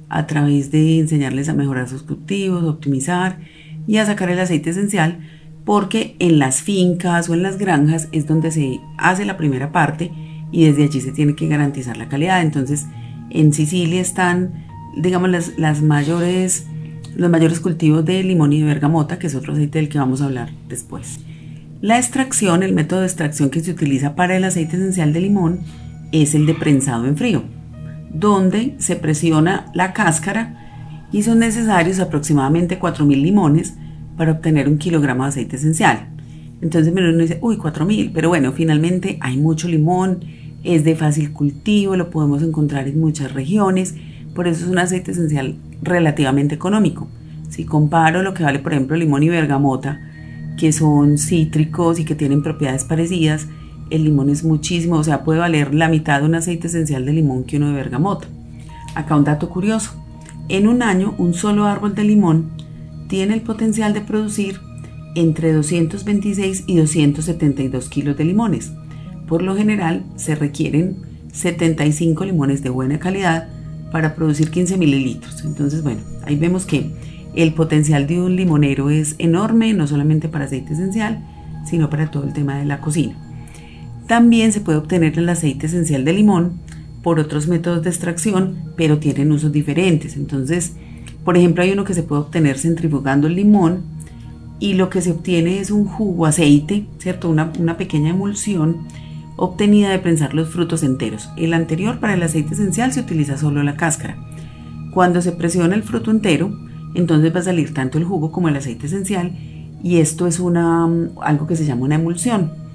a 0.09 0.27
través 0.27 0.71
de 0.71 0.99
enseñarles 0.99 1.49
a 1.49 1.55
mejorar 1.55 1.88
sus 1.88 2.03
cultivos, 2.03 2.65
optimizar 2.65 3.38
y 3.87 3.99
a 3.99 4.07
sacar 4.07 4.31
el 4.31 4.38
aceite 4.38 4.71
esencial, 4.71 5.19
porque 5.65 6.17
en 6.19 6.38
las 6.38 6.62
fincas 6.62 7.29
o 7.29 7.35
en 7.35 7.43
las 7.43 7.59
granjas 7.59 8.09
es 8.12 8.27
donde 8.27 8.50
se 8.50 8.81
hace 8.97 9.25
la 9.25 9.37
primera 9.37 9.73
parte 9.73 10.11
y 10.50 10.65
desde 10.65 10.85
allí 10.85 11.00
se 11.00 11.12
tiene 11.12 11.35
que 11.35 11.49
garantizar 11.49 11.97
la 11.97 12.09
calidad. 12.09 12.41
Entonces, 12.43 12.87
en 13.31 13.53
Sicilia 13.53 14.00
están, 14.00 14.65
digamos, 14.97 15.31
las, 15.59 15.83
mayores, 15.83 16.67
los 17.17 17.31
mayores 17.31 17.61
cultivos 17.61 18.05
de 18.05 18.23
limón 18.23 18.53
y 18.53 18.61
de 18.61 18.67
bergamota, 18.67 19.19
que 19.19 19.27
es 19.27 19.35
otro 19.35 19.53
aceite 19.53 19.79
del 19.79 19.88
que 19.88 19.99
vamos 19.99 20.23
a 20.23 20.27
hablar 20.27 20.50
después. 20.69 21.21
La 21.81 21.99
extracción, 21.99 22.62
el 22.62 22.75
método 22.75 23.00
de 23.00 23.07
extracción 23.07 23.50
que 23.50 23.61
se 23.61 23.71
utiliza 23.71 24.17
para 24.17 24.37
el 24.37 24.45
aceite 24.45 24.77
esencial 24.77 25.12
de 25.12 25.21
limón 25.21 25.61
es 26.12 26.35
el 26.35 26.47
de 26.47 26.55
prensado 26.55 27.07
en 27.07 27.17
frío, 27.17 27.45
donde 28.12 28.75
se 28.79 28.97
presiona 28.97 29.67
la 29.75 29.93
cáscara 29.93 31.07
y 31.12 31.23
son 31.23 31.38
necesarios 31.38 32.00
aproximadamente 32.00 32.79
4.000 32.79 33.23
limones 33.23 33.75
para 34.17 34.33
obtener 34.33 34.69
un 34.69 34.79
kilogramo 34.79 35.23
de 35.23 35.31
aceite 35.31 35.57
esencial. 35.57 36.09
Entonces 36.61 36.93
uno 36.93 37.17
dice, 37.17 37.38
uy, 37.41 37.57
4.000, 37.57 38.11
pero 38.12 38.29
bueno, 38.29 38.53
finalmente 38.53 39.19
hay 39.21 39.37
mucho 39.37 39.69
limón, 39.69 40.21
es 40.65 40.85
de 40.85 40.97
fácil 40.97 41.33
cultivo, 41.33 41.97
lo 41.97 42.11
podemos 42.11 42.43
encontrar 42.43 42.88
en 42.88 43.00
muchas 43.00 43.33
regiones, 43.33 43.95
por 44.35 44.49
eso 44.49 44.65
es 44.65 44.71
un 44.71 44.79
aceite 44.79 45.12
esencial 45.12 45.57
relativamente 45.83 46.55
económico. 46.55 47.09
Si 47.49 47.65
comparo 47.65 48.23
lo 48.23 48.35
que 48.35 48.43
vale, 48.43 48.59
por 48.59 48.73
ejemplo, 48.73 48.97
limón 48.97 49.23
y 49.23 49.29
bergamota, 49.29 50.00
que 50.59 50.73
son 50.73 51.17
cítricos 51.17 52.00
y 52.00 52.05
que 52.05 52.17
tienen 52.17 52.43
propiedades 52.43 52.85
parecidas, 52.85 53.47
el 53.90 54.04
limón 54.04 54.30
es 54.30 54.45
muchísimo, 54.45 54.97
o 54.97 55.04
sea, 55.04 55.25
puede 55.25 55.40
valer 55.40 55.75
la 55.75 55.88
mitad 55.88 56.21
de 56.21 56.26
un 56.26 56.35
aceite 56.35 56.66
esencial 56.66 57.04
de 57.04 57.12
limón 57.12 57.45
que 57.45 57.57
uno 57.57 57.68
de 57.68 57.75
bergamota. 57.75 58.28
Acá 58.95 59.16
un 59.16 59.25
dato 59.25 59.49
curioso. 59.49 59.92
En 60.49 60.66
un 60.66 60.83
año, 60.83 61.14
un 61.18 61.35
solo 61.35 61.66
árbol 61.66 61.95
de 61.95 62.04
limón 62.04 62.50
tiene 63.09 63.35
el 63.35 63.42
potencial 63.42 63.92
de 63.95 64.00
producir 64.00 64.61
entre 65.14 65.52
226 65.52 66.64
y 66.66 66.76
272 66.76 67.88
kilos 67.88 68.16
de 68.16 68.25
limones. 68.25 68.73
Por 69.26 69.42
lo 69.42 69.57
general, 69.57 70.04
se 70.16 70.35
requieren 70.35 70.97
75 71.33 72.25
limones 72.25 72.62
de 72.62 72.71
buena 72.71 72.99
calidad 72.99 73.49
para 73.92 74.14
producir 74.14 74.50
15 74.50 74.76
mililitros. 74.76 75.45
Entonces, 75.45 75.83
bueno, 75.83 76.00
ahí 76.25 76.37
vemos 76.37 76.66
que 76.66 76.90
el 77.35 77.52
potencial 77.54 78.07
de 78.07 78.21
un 78.21 78.37
limonero 78.37 78.90
es 78.90 79.14
enorme, 79.18 79.73
no 79.75 79.87
solamente 79.87 80.28
para 80.28 80.47
aceite 80.47 80.73
esencial, 80.73 81.25
sino 81.64 81.90
para 81.90 82.11
todo 82.11 82.25
el 82.25 82.33
tema 82.33 82.59
de 82.59 82.64
la 82.64 82.80
cocina. 82.80 83.16
También 84.09 84.53
se 84.53 84.62
puede 84.62 84.79
obtener 84.79 85.19
el 85.19 85.29
aceite 85.29 85.67
esencial 85.67 86.05
de 86.05 86.15
limón 86.15 86.55
por 87.03 87.21
otros 87.21 87.47
métodos 87.47 87.85
de 87.85 87.91
extracción, 87.91 88.57
pero 88.75 88.99
tienen 88.99 89.31
usos 89.31 89.53
diferentes. 89.53 90.17
Entonces, 90.17 90.73
por 91.25 91.37
ejemplo, 91.37 91.62
hay 91.62 91.73
uno 91.73 91.85
que 91.85 91.93
se 91.93 92.03
puede 92.03 92.23
obtener 92.23 92.59
centrifugando 92.59 93.27
el 93.27 93.37
limón 93.37 93.83
y 94.59 94.75
lo 94.75 94.88
que 94.88 95.03
se 95.03 95.11
obtiene 95.11 95.61
es 95.61 95.71
un 95.71 95.85
jugo 95.85 96.25
aceite, 96.25 96.87
¿cierto? 96.99 97.29
Una, 97.29 97.77
pequeña 97.77 98.11
emulsión 98.11 98.79
obtenida 99.37 99.91
de 99.91 99.99
prensar 99.99 100.33
los 100.33 100.49
frutos 100.49 100.83
enteros. 100.83 101.29
El 101.37 101.53
anterior 101.53 102.00
para 102.00 102.15
el 102.15 102.23
aceite 102.23 102.55
esencial 102.55 102.93
se 102.95 103.00
utiliza 103.00 103.37
solo 103.37 103.62
la 103.62 103.77
cáscara. 103.77 104.17
Cuando 104.95 105.21
se 105.21 105.33
presiona 105.33 105.75
el 105.75 105.83
fruto 105.83 106.11
entero, 106.11 106.59
entonces 106.95 107.33
va 107.33 107.41
a 107.41 107.45
salir 107.45 107.75
tanto 107.75 107.99
el 107.99 108.05
jugo 108.05 108.33
como 108.33 108.49
el 108.49 108.57
aceite 108.57 108.87
esencial 108.87 109.33
y 109.85 109.99
esto 109.99 110.27
es 110.27 110.41
una, 110.41 110.88
algo 111.21 111.47
que 111.47 111.57
se 111.57 111.67
llama 111.67 111.85
una 111.85 111.97
emulsión 111.97 112.68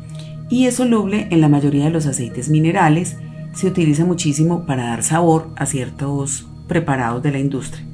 y 0.50 0.66
es 0.66 0.76
soluble 0.76 1.28
en 1.32 1.42
la 1.42 1.50
mayoría 1.50 1.86
de 1.86 1.90
los 1.90 2.06
aceites 2.06 2.50
minerales. 2.50 3.18
Se 3.54 3.68
utiliza 3.68 4.06
muchísimo 4.06 4.66
para 4.66 4.88
dar 4.88 5.04
sabor 5.04 5.50
a 5.56 5.66
ciertos 5.66 6.48
preparados 6.68 7.24
de 7.24 7.32
la 7.32 7.40
industria. 7.40 7.86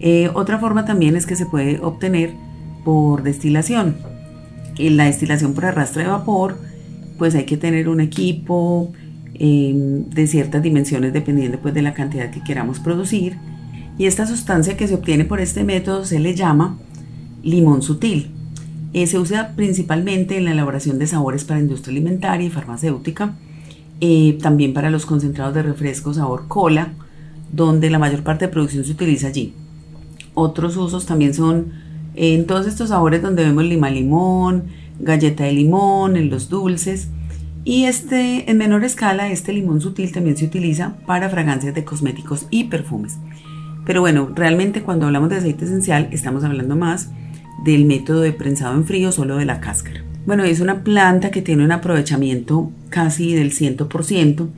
Eh, 0.00 0.30
otra 0.34 0.58
forma 0.58 0.84
también 0.84 1.16
es 1.16 1.26
que 1.26 1.36
se 1.36 1.46
puede 1.46 1.78
obtener 1.80 2.34
por 2.84 3.22
destilación. 3.22 3.96
En 4.78 4.96
la 4.96 5.04
destilación 5.04 5.54
por 5.54 5.66
arrastre 5.66 6.02
de 6.02 6.08
vapor, 6.08 6.58
pues 7.18 7.34
hay 7.34 7.44
que 7.44 7.56
tener 7.56 7.88
un 7.88 8.00
equipo 8.00 8.92
em, 9.34 10.08
de 10.08 10.26
ciertas 10.26 10.62
dimensiones 10.62 11.12
dependiendo 11.12 11.58
pues 11.60 11.74
de 11.74 11.82
la 11.82 11.94
cantidad 11.94 12.30
que 12.30 12.42
queramos 12.42 12.80
producir. 12.80 13.36
Y 13.98 14.06
esta 14.06 14.26
sustancia 14.26 14.76
que 14.76 14.88
se 14.88 14.94
obtiene 14.94 15.24
por 15.24 15.40
este 15.40 15.64
método 15.64 16.04
se 16.04 16.18
le 16.18 16.34
llama 16.34 16.78
limón 17.42 17.82
sutil. 17.82 18.30
Eh, 18.94 19.06
se 19.06 19.18
usa 19.18 19.52
principalmente 19.56 20.36
en 20.36 20.44
la 20.44 20.52
elaboración 20.52 20.98
de 20.98 21.06
sabores 21.06 21.44
para 21.44 21.60
industria 21.60 21.92
alimentaria 21.92 22.46
y 22.46 22.50
farmacéutica, 22.50 23.36
eh, 24.00 24.38
también 24.42 24.74
para 24.74 24.90
los 24.90 25.06
concentrados 25.06 25.54
de 25.54 25.62
refresco 25.62 26.12
sabor 26.12 26.46
cola, 26.48 26.92
donde 27.52 27.88
la 27.88 27.98
mayor 27.98 28.22
parte 28.22 28.46
de 28.46 28.52
producción 28.52 28.84
se 28.84 28.92
utiliza 28.92 29.28
allí. 29.28 29.54
Otros 30.34 30.76
usos 30.76 31.06
también 31.06 31.34
son 31.34 31.72
en 32.14 32.46
todos 32.46 32.66
estos 32.66 32.90
sabores 32.90 33.22
donde 33.22 33.44
vemos 33.44 33.64
lima 33.64 33.90
limón, 33.90 34.64
galleta 34.98 35.44
de 35.44 35.52
limón, 35.52 36.16
en 36.16 36.28
los 36.28 36.48
dulces. 36.48 37.08
Y 37.64 37.84
este, 37.84 38.50
en 38.50 38.58
menor 38.58 38.84
escala, 38.84 39.30
este 39.30 39.52
limón 39.52 39.80
sutil 39.80 40.12
también 40.12 40.36
se 40.36 40.46
utiliza 40.46 40.96
para 41.06 41.30
fragancias 41.30 41.74
de 41.74 41.84
cosméticos 41.84 42.46
y 42.50 42.64
perfumes. 42.64 43.18
Pero 43.86 44.00
bueno, 44.00 44.30
realmente 44.34 44.82
cuando 44.82 45.06
hablamos 45.06 45.30
de 45.30 45.36
aceite 45.36 45.64
esencial 45.64 46.08
estamos 46.12 46.44
hablando 46.44 46.76
más 46.76 47.10
del 47.64 47.84
método 47.84 48.20
de 48.20 48.32
prensado 48.32 48.74
en 48.74 48.84
frío 48.84 49.12
solo 49.12 49.36
de 49.36 49.44
la 49.44 49.60
cáscara. 49.60 50.02
Bueno, 50.24 50.44
es 50.44 50.60
una 50.60 50.84
planta 50.84 51.30
que 51.30 51.42
tiene 51.42 51.64
un 51.64 51.72
aprovechamiento 51.72 52.70
casi 52.90 53.34
del 53.34 53.52
100%, 53.52 54.48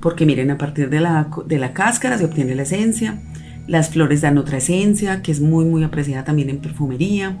porque 0.00 0.26
miren, 0.26 0.50
a 0.50 0.58
partir 0.58 0.90
de 0.90 1.00
la, 1.00 1.28
de 1.46 1.58
la 1.58 1.72
cáscara 1.72 2.18
se 2.18 2.24
obtiene 2.24 2.54
la 2.54 2.62
esencia, 2.62 3.20
las 3.66 3.90
flores 3.90 4.20
dan 4.20 4.38
otra 4.38 4.58
esencia, 4.58 5.22
que 5.22 5.32
es 5.32 5.40
muy, 5.40 5.64
muy 5.64 5.82
apreciada 5.82 6.24
también 6.24 6.50
en 6.50 6.58
perfumería. 6.58 7.36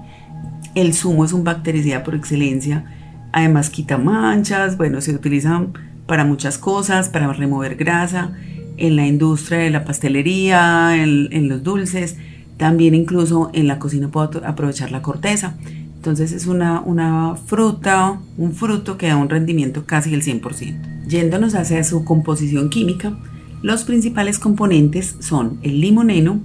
El 0.74 0.92
zumo 0.92 1.24
es 1.24 1.32
un 1.32 1.44
bactericida 1.44 2.02
por 2.02 2.14
excelencia, 2.14 2.84
además 3.32 3.70
quita 3.70 3.96
manchas, 3.96 4.76
bueno, 4.76 5.00
se 5.00 5.14
utiliza 5.14 5.66
para 6.06 6.24
muchas 6.24 6.58
cosas, 6.58 7.08
para 7.08 7.32
remover 7.32 7.76
grasa, 7.76 8.32
en 8.76 8.96
la 8.96 9.06
industria 9.06 9.58
de 9.58 9.70
la 9.70 9.84
pastelería, 9.84 10.96
en, 10.96 11.28
en 11.32 11.48
los 11.48 11.62
dulces, 11.62 12.16
también 12.58 12.94
incluso 12.94 13.50
en 13.54 13.68
la 13.68 13.78
cocina 13.78 14.08
puedo 14.08 14.44
aprovechar 14.44 14.90
la 14.90 15.00
corteza. 15.00 15.54
Entonces 15.96 16.32
es 16.32 16.46
una, 16.46 16.80
una 16.80 17.36
fruta, 17.36 18.20
un 18.36 18.52
fruto 18.52 18.98
que 18.98 19.08
da 19.08 19.16
un 19.16 19.30
rendimiento 19.30 19.86
casi 19.86 20.10
del 20.10 20.22
100%. 20.22 21.06
Yéndonos 21.08 21.54
hacia 21.54 21.82
su 21.84 22.04
composición 22.04 22.68
química, 22.68 23.16
los 23.62 23.84
principales 23.84 24.38
componentes 24.38 25.16
son 25.20 25.58
el 25.62 25.80
limoneno, 25.80 26.40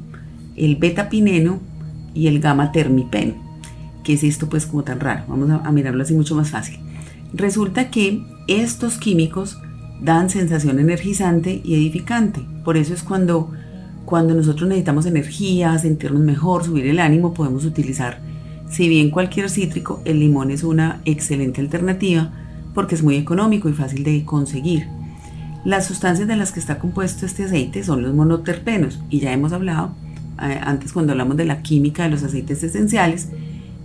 el 0.56 0.78
betapineno 0.78 1.60
y 2.14 2.28
el 2.28 2.40
gamma 2.40 2.72
termipeno. 2.72 3.34
¿Qué 4.04 4.14
es 4.14 4.24
esto 4.24 4.50
pues 4.50 4.66
como 4.66 4.84
tan 4.84 5.00
raro? 5.00 5.24
Vamos 5.28 5.50
a, 5.50 5.58
a 5.58 5.72
mirarlo 5.72 6.04
así 6.04 6.14
mucho 6.14 6.36
más 6.36 6.52
fácil. 6.52 6.80
Resulta 7.34 7.90
que 7.90 8.24
estos 8.48 8.98
químicos 8.98 9.58
dan 10.02 10.30
sensación 10.30 10.80
energizante 10.80 11.62
y 11.64 11.76
edificante. 11.76 12.42
Por 12.64 12.78
eso 12.78 12.94
es 12.94 13.04
cuando 13.04 13.52
cuando 14.06 14.34
nosotros 14.36 14.68
necesitamos 14.68 15.06
energía, 15.06 15.78
sentirnos 15.80 16.22
mejor, 16.22 16.64
subir 16.64 16.88
el 16.88 17.00
ánimo, 17.00 17.34
podemos 17.34 17.66
utilizar, 17.66 18.22
si 18.70 18.90
bien 18.90 19.12
cualquier 19.12 19.50
cítrico, 19.50 20.02
el 20.06 20.20
limón 20.20 20.52
es 20.52 20.64
una 20.64 21.02
excelente 21.06 21.62
alternativa 21.62 22.32
porque 22.74 22.96
es 22.96 23.04
muy 23.04 23.16
económico 23.18 23.70
y 23.70 23.74
fácil 23.74 24.04
de 24.04 24.26
conseguir. 24.26 24.88
Las 25.64 25.86
sustancias 25.86 26.28
de 26.28 26.36
las 26.36 26.52
que 26.52 26.60
está 26.60 26.80
compuesto 26.80 27.26
este 27.26 27.46
aceite 27.46 27.84
son 27.84 28.02
los 28.02 28.14
monoterpenos 28.14 29.00
y 29.10 29.20
ya 29.20 29.32
hemos 29.32 29.54
hablado 29.54 29.96
eh, 30.42 30.60
antes 30.62 30.92
cuando 30.92 31.14
hablamos 31.14 31.38
de 31.38 31.46
la 31.46 31.62
química 31.62 32.04
de 32.04 32.10
los 32.10 32.24
aceites 32.24 32.64
esenciales 32.64 33.30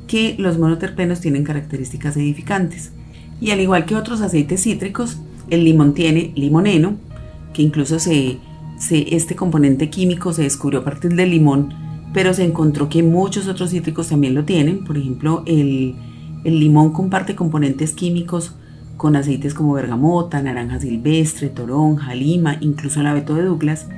que 0.08 0.34
los 0.38 0.58
monoterpenos 0.58 1.20
tienen 1.20 1.44
características 1.44 2.16
edificantes. 2.16 2.90
Y 3.40 3.50
al 3.50 3.60
igual 3.60 3.84
que 3.84 3.94
otros 3.94 4.20
aceites 4.22 4.62
cítricos, 4.62 5.18
el 5.50 5.64
limón 5.64 5.94
tiene 5.94 6.32
limoneno, 6.34 6.96
que 7.52 7.62
incluso 7.62 8.00
se 8.00 8.38
este 8.90 9.36
componente 9.36 9.90
químico 9.90 10.32
se 10.32 10.42
descubrió 10.42 10.80
a 10.80 10.84
partir 10.84 11.14
del 11.14 11.30
limón, 11.30 11.74
pero 12.12 12.32
se 12.32 12.44
encontró 12.44 12.88
que 12.88 13.02
muchos 13.02 13.48
otros 13.48 13.70
cítricos 13.70 14.08
también 14.08 14.34
lo 14.34 14.44
tienen. 14.44 14.84
Por 14.84 14.96
ejemplo, 14.96 15.42
el, 15.46 15.94
limón 16.44 16.92
comparte 16.92 17.34
componentes 17.34 17.92
químicos 17.92 18.54
con 18.96 19.16
aceites 19.16 19.54
como 19.54 19.74
bergamota, 19.74 20.42
naranja 20.42 20.80
silvestre, 20.80 21.48
toronja, 21.48 22.14
lima, 22.14 22.56
incluso 22.60 23.00
el 23.00 23.06
abeto 23.06 23.34
de 23.34 23.44
Douglas. 23.44 23.88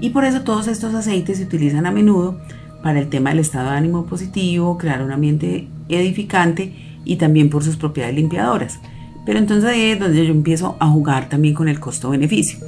Y 0.00 0.10
por 0.10 0.24
eso 0.24 0.42
todos 0.42 0.66
estos 0.68 0.94
aceites 0.94 1.38
se 1.38 1.44
utilizan 1.44 1.86
a 1.86 1.92
menudo 1.92 2.38
para 2.82 2.98
el 2.98 3.08
tema 3.08 3.30
del 3.30 3.38
estado 3.38 3.70
de 3.70 3.76
ánimo 3.76 4.04
positivo, 4.06 4.76
crear 4.76 5.02
un 5.02 5.12
ambiente 5.12 5.68
edificante 5.88 6.74
y 7.04 7.16
también 7.16 7.50
por 7.50 7.62
sus 7.62 7.76
propiedades 7.76 8.16
limpiadoras. 8.16 8.80
Pero 9.24 9.38
entonces 9.38 9.70
ahí 9.70 9.82
es 9.92 10.00
donde 10.00 10.26
yo 10.26 10.32
empiezo 10.32 10.76
a 10.80 10.88
jugar 10.88 11.28
también 11.28 11.54
con 11.54 11.68
el 11.68 11.78
costo-beneficio. 11.78 12.58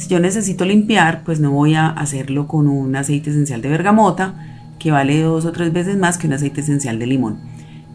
Si 0.00 0.08
yo 0.08 0.18
necesito 0.18 0.64
limpiar, 0.64 1.24
pues 1.24 1.40
no 1.40 1.50
voy 1.50 1.74
a 1.74 1.88
hacerlo 1.88 2.48
con 2.48 2.68
un 2.68 2.96
aceite 2.96 3.28
esencial 3.28 3.60
de 3.60 3.68
bergamota, 3.68 4.72
que 4.78 4.90
vale 4.90 5.20
dos 5.20 5.44
o 5.44 5.52
tres 5.52 5.74
veces 5.74 5.98
más 5.98 6.16
que 6.16 6.26
un 6.26 6.32
aceite 6.32 6.62
esencial 6.62 6.98
de 6.98 7.06
limón. 7.06 7.38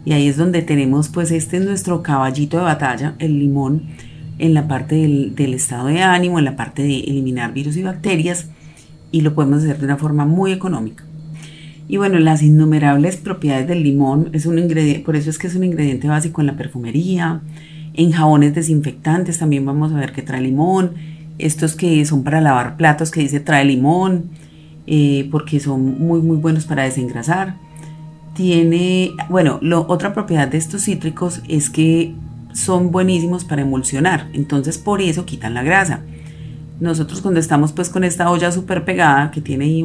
Y 0.04 0.12
ahí 0.12 0.28
es 0.28 0.36
donde 0.36 0.62
tenemos, 0.62 1.08
pues 1.08 1.32
este 1.32 1.56
es 1.56 1.64
nuestro 1.64 2.04
caballito 2.04 2.58
de 2.58 2.62
batalla, 2.62 3.16
el 3.18 3.40
limón, 3.40 3.82
en 4.38 4.54
la 4.54 4.68
parte 4.68 4.94
del, 4.94 5.52
estado 5.52 5.88
de 5.88 6.00
ánimo, 6.00 6.38
en 6.38 6.44
la 6.44 6.54
parte 6.54 6.84
de 6.84 7.00
eliminar 7.00 7.52
virus 7.52 7.76
y 7.76 7.82
bacterias, 7.82 8.50
y 9.10 9.22
lo 9.22 9.34
podemos 9.34 9.64
hacer 9.64 9.78
de 9.78 9.86
una 9.86 9.96
forma 9.96 10.24
muy 10.24 10.52
económica. 10.52 11.02
Y 11.88 11.96
bueno, 11.96 12.20
las 12.20 12.40
innumerables 12.40 13.16
propiedades 13.16 13.66
del 13.66 13.82
limón 13.82 14.30
es 14.32 14.46
un 14.46 14.60
ingrediente, 14.60 15.00
por 15.00 15.16
eso 15.16 15.28
es 15.28 15.40
que 15.40 15.48
es 15.48 15.56
un 15.56 15.64
ingrediente 15.64 16.06
básico 16.06 16.40
en 16.40 16.46
la 16.46 16.56
perfumería, 16.56 17.40
en 17.94 18.12
jabones 18.12 18.54
desinfectantes 18.54 19.38
también 19.38 19.66
vamos 19.66 19.90
a 19.90 19.96
ver 19.96 20.12
que 20.12 20.22
trae 20.22 20.40
limón, 20.40 21.15
estos 21.38 21.74
que 21.74 22.04
son 22.04 22.24
para 22.24 22.40
lavar 22.40 22.76
platos 22.76 23.10
que 23.10 23.20
dice 23.20 23.40
trae 23.40 23.64
limón, 23.64 24.30
eh, 24.86 25.28
porque 25.30 25.60
son 25.60 25.98
muy 26.00 26.20
muy 26.20 26.36
buenos 26.36 26.64
para 26.64 26.84
desengrasar. 26.84 27.56
Tiene, 28.34 29.12
bueno, 29.30 29.58
lo, 29.62 29.86
otra 29.88 30.12
propiedad 30.12 30.46
de 30.46 30.58
estos 30.58 30.82
cítricos 30.84 31.40
es 31.48 31.70
que 31.70 32.14
son 32.52 32.90
buenísimos 32.90 33.44
para 33.44 33.62
emulsionar, 33.62 34.28
entonces 34.32 34.78
por 34.78 35.00
eso 35.00 35.24
quitan 35.26 35.54
la 35.54 35.62
grasa. 35.62 36.00
Nosotros 36.80 37.22
cuando 37.22 37.40
estamos 37.40 37.72
pues 37.72 37.88
con 37.88 38.04
esta 38.04 38.30
olla 38.30 38.52
súper 38.52 38.84
pegada 38.84 39.30
que 39.30 39.40
tiene 39.40 39.64
ahí 39.64 39.84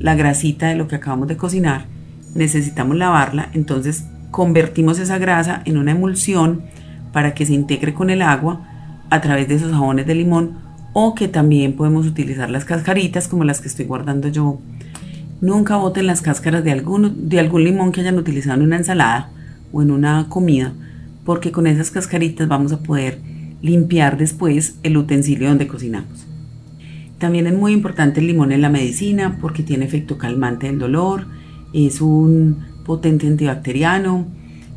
la 0.00 0.16
grasita 0.16 0.66
de 0.66 0.74
lo 0.74 0.88
que 0.88 0.96
acabamos 0.96 1.28
de 1.28 1.36
cocinar, 1.36 1.86
necesitamos 2.34 2.96
lavarla, 2.96 3.50
entonces 3.52 4.04
convertimos 4.32 4.98
esa 4.98 5.18
grasa 5.18 5.62
en 5.64 5.76
una 5.76 5.92
emulsión 5.92 6.62
para 7.12 7.34
que 7.34 7.46
se 7.46 7.54
integre 7.54 7.94
con 7.94 8.10
el 8.10 8.22
agua 8.22 8.66
a 9.10 9.20
través 9.20 9.46
de 9.46 9.54
esos 9.54 9.70
jabones 9.70 10.06
de 10.06 10.16
limón 10.16 10.63
o 10.94 11.14
que 11.14 11.28
también 11.28 11.74
podemos 11.74 12.06
utilizar 12.06 12.48
las 12.48 12.64
cascaritas 12.64 13.28
como 13.28 13.44
las 13.44 13.60
que 13.60 13.68
estoy 13.68 13.84
guardando 13.84 14.28
yo. 14.28 14.60
Nunca 15.40 15.76
boten 15.76 16.06
las 16.06 16.22
cáscaras 16.22 16.64
de 16.64 16.70
algún, 16.70 17.28
de 17.28 17.40
algún 17.40 17.64
limón 17.64 17.92
que 17.92 18.00
hayan 18.00 18.16
utilizado 18.16 18.56
en 18.60 18.66
una 18.66 18.76
ensalada 18.76 19.28
o 19.72 19.82
en 19.82 19.90
una 19.90 20.28
comida, 20.28 20.72
porque 21.24 21.50
con 21.50 21.66
esas 21.66 21.90
cascaritas 21.90 22.48
vamos 22.48 22.72
a 22.72 22.78
poder 22.78 23.18
limpiar 23.60 24.16
después 24.16 24.76
el 24.84 24.96
utensilio 24.96 25.48
donde 25.48 25.66
cocinamos. 25.66 26.26
También 27.18 27.48
es 27.48 27.54
muy 27.54 27.72
importante 27.72 28.20
el 28.20 28.28
limón 28.28 28.52
en 28.52 28.62
la 28.62 28.68
medicina 28.68 29.38
porque 29.40 29.64
tiene 29.64 29.84
efecto 29.86 30.16
calmante 30.16 30.68
del 30.68 30.78
dolor, 30.78 31.26
es 31.72 32.00
un 32.00 32.58
potente 32.86 33.26
antibacteriano. 33.26 34.26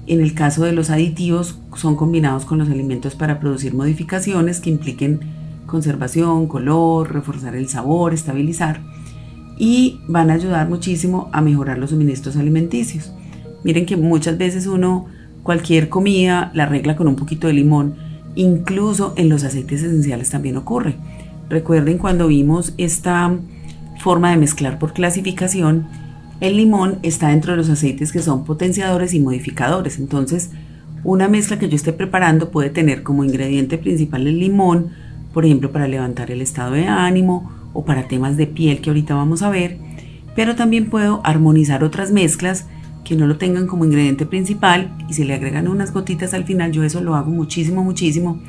En 0.08 0.22
el 0.22 0.34
caso 0.34 0.64
de 0.64 0.72
los 0.72 0.90
aditivos, 0.90 1.60
son 1.76 1.96
combinados 1.96 2.46
con 2.46 2.58
los 2.58 2.70
alimentos 2.70 3.14
para 3.14 3.40
producir 3.40 3.76
modificaciones 3.76 4.60
que 4.60 4.72
impliquen 4.72 5.37
conservación, 5.68 6.48
color, 6.48 7.14
reforzar 7.14 7.56
el 7.56 7.70
sabor, 7.70 8.14
estabilizar 8.14 8.82
y 9.58 10.00
van 10.08 10.32
a 10.32 10.34
ayudar 10.34 10.68
muchísimo 10.70 11.30
a 11.34 11.42
mejorar 11.42 11.78
los 11.78 11.92
suministros 11.92 12.36
alimenticios. 12.38 13.14
Miren 13.64 13.86
que 13.86 13.98
muchas 13.98 14.38
veces 14.38 14.66
uno 14.66 15.06
cualquier 15.44 15.90
comida 15.90 16.52
la 16.54 16.64
arregla 16.64 16.96
con 16.96 17.08
un 17.08 17.16
poquito 17.16 17.48
de 17.48 17.54
limón, 17.54 17.96
incluso 18.36 19.14
en 19.18 19.30
los 19.30 19.44
aceites 19.44 19.84
esenciales 19.84 20.30
también 20.30 20.58
ocurre. 20.58 20.96
Recuerden 21.50 21.98
cuando 21.98 22.28
vimos 22.28 22.74
esta 22.78 23.36
forma 24.00 24.32
de 24.32 24.38
mezclar 24.38 24.80
por 24.80 24.94
clasificación, 24.94 25.88
el 26.40 26.58
limón 26.58 27.00
está 27.02 27.30
dentro 27.30 27.54
de 27.54 27.58
los 27.58 27.70
aceites 27.70 28.12
que 28.12 28.22
son 28.22 28.44
potenciadores 28.44 29.14
y 29.14 29.20
modificadores. 29.20 29.98
Entonces, 29.98 30.52
una 31.04 31.28
mezcla 31.28 31.58
que 31.58 31.70
yo 31.70 31.76
esté 31.76 31.94
preparando 31.94 32.52
puede 32.52 32.70
tener 32.70 33.02
como 33.02 33.24
ingrediente 33.24 33.78
principal 33.78 34.28
el 34.28 34.40
limón, 34.40 34.92
por 35.38 35.46
ejemplo, 35.46 35.72
para 35.72 35.88
levantar 35.88 36.32
el 36.32 36.42
estado 36.42 36.72
de 36.72 36.88
ánimo 36.88 37.52
o 37.72 37.86
para 37.86 38.08
temas 38.08 38.38
de 38.38 38.48
piel 38.48 38.82
que 38.82 38.90
ahorita 38.90 39.14
vamos 39.14 39.44
a 39.44 39.52
ver, 39.52 39.78
pero 40.36 40.56
también 40.56 40.90
puedo 40.90 41.22
armonizar 41.24 41.84
otras 41.84 42.12
mezclas 42.12 42.66
que 43.04 43.16
no 43.16 43.28
lo 43.28 43.38
tengan 43.38 43.68
como 43.68 43.86
ingrediente 43.86 44.26
principal 44.26 44.98
y 45.08 45.14
si 45.14 45.26
le 45.26 45.36
agregan 45.36 45.68
unas 45.68 45.94
gotitas 45.94 46.34
al 46.34 46.46
final, 46.46 46.72
yo 46.72 46.84
eso 46.84 47.02
lo 47.02 47.14
hago 47.14 47.30
muchísimo, 47.30 47.84
muchísimo. 47.84 48.42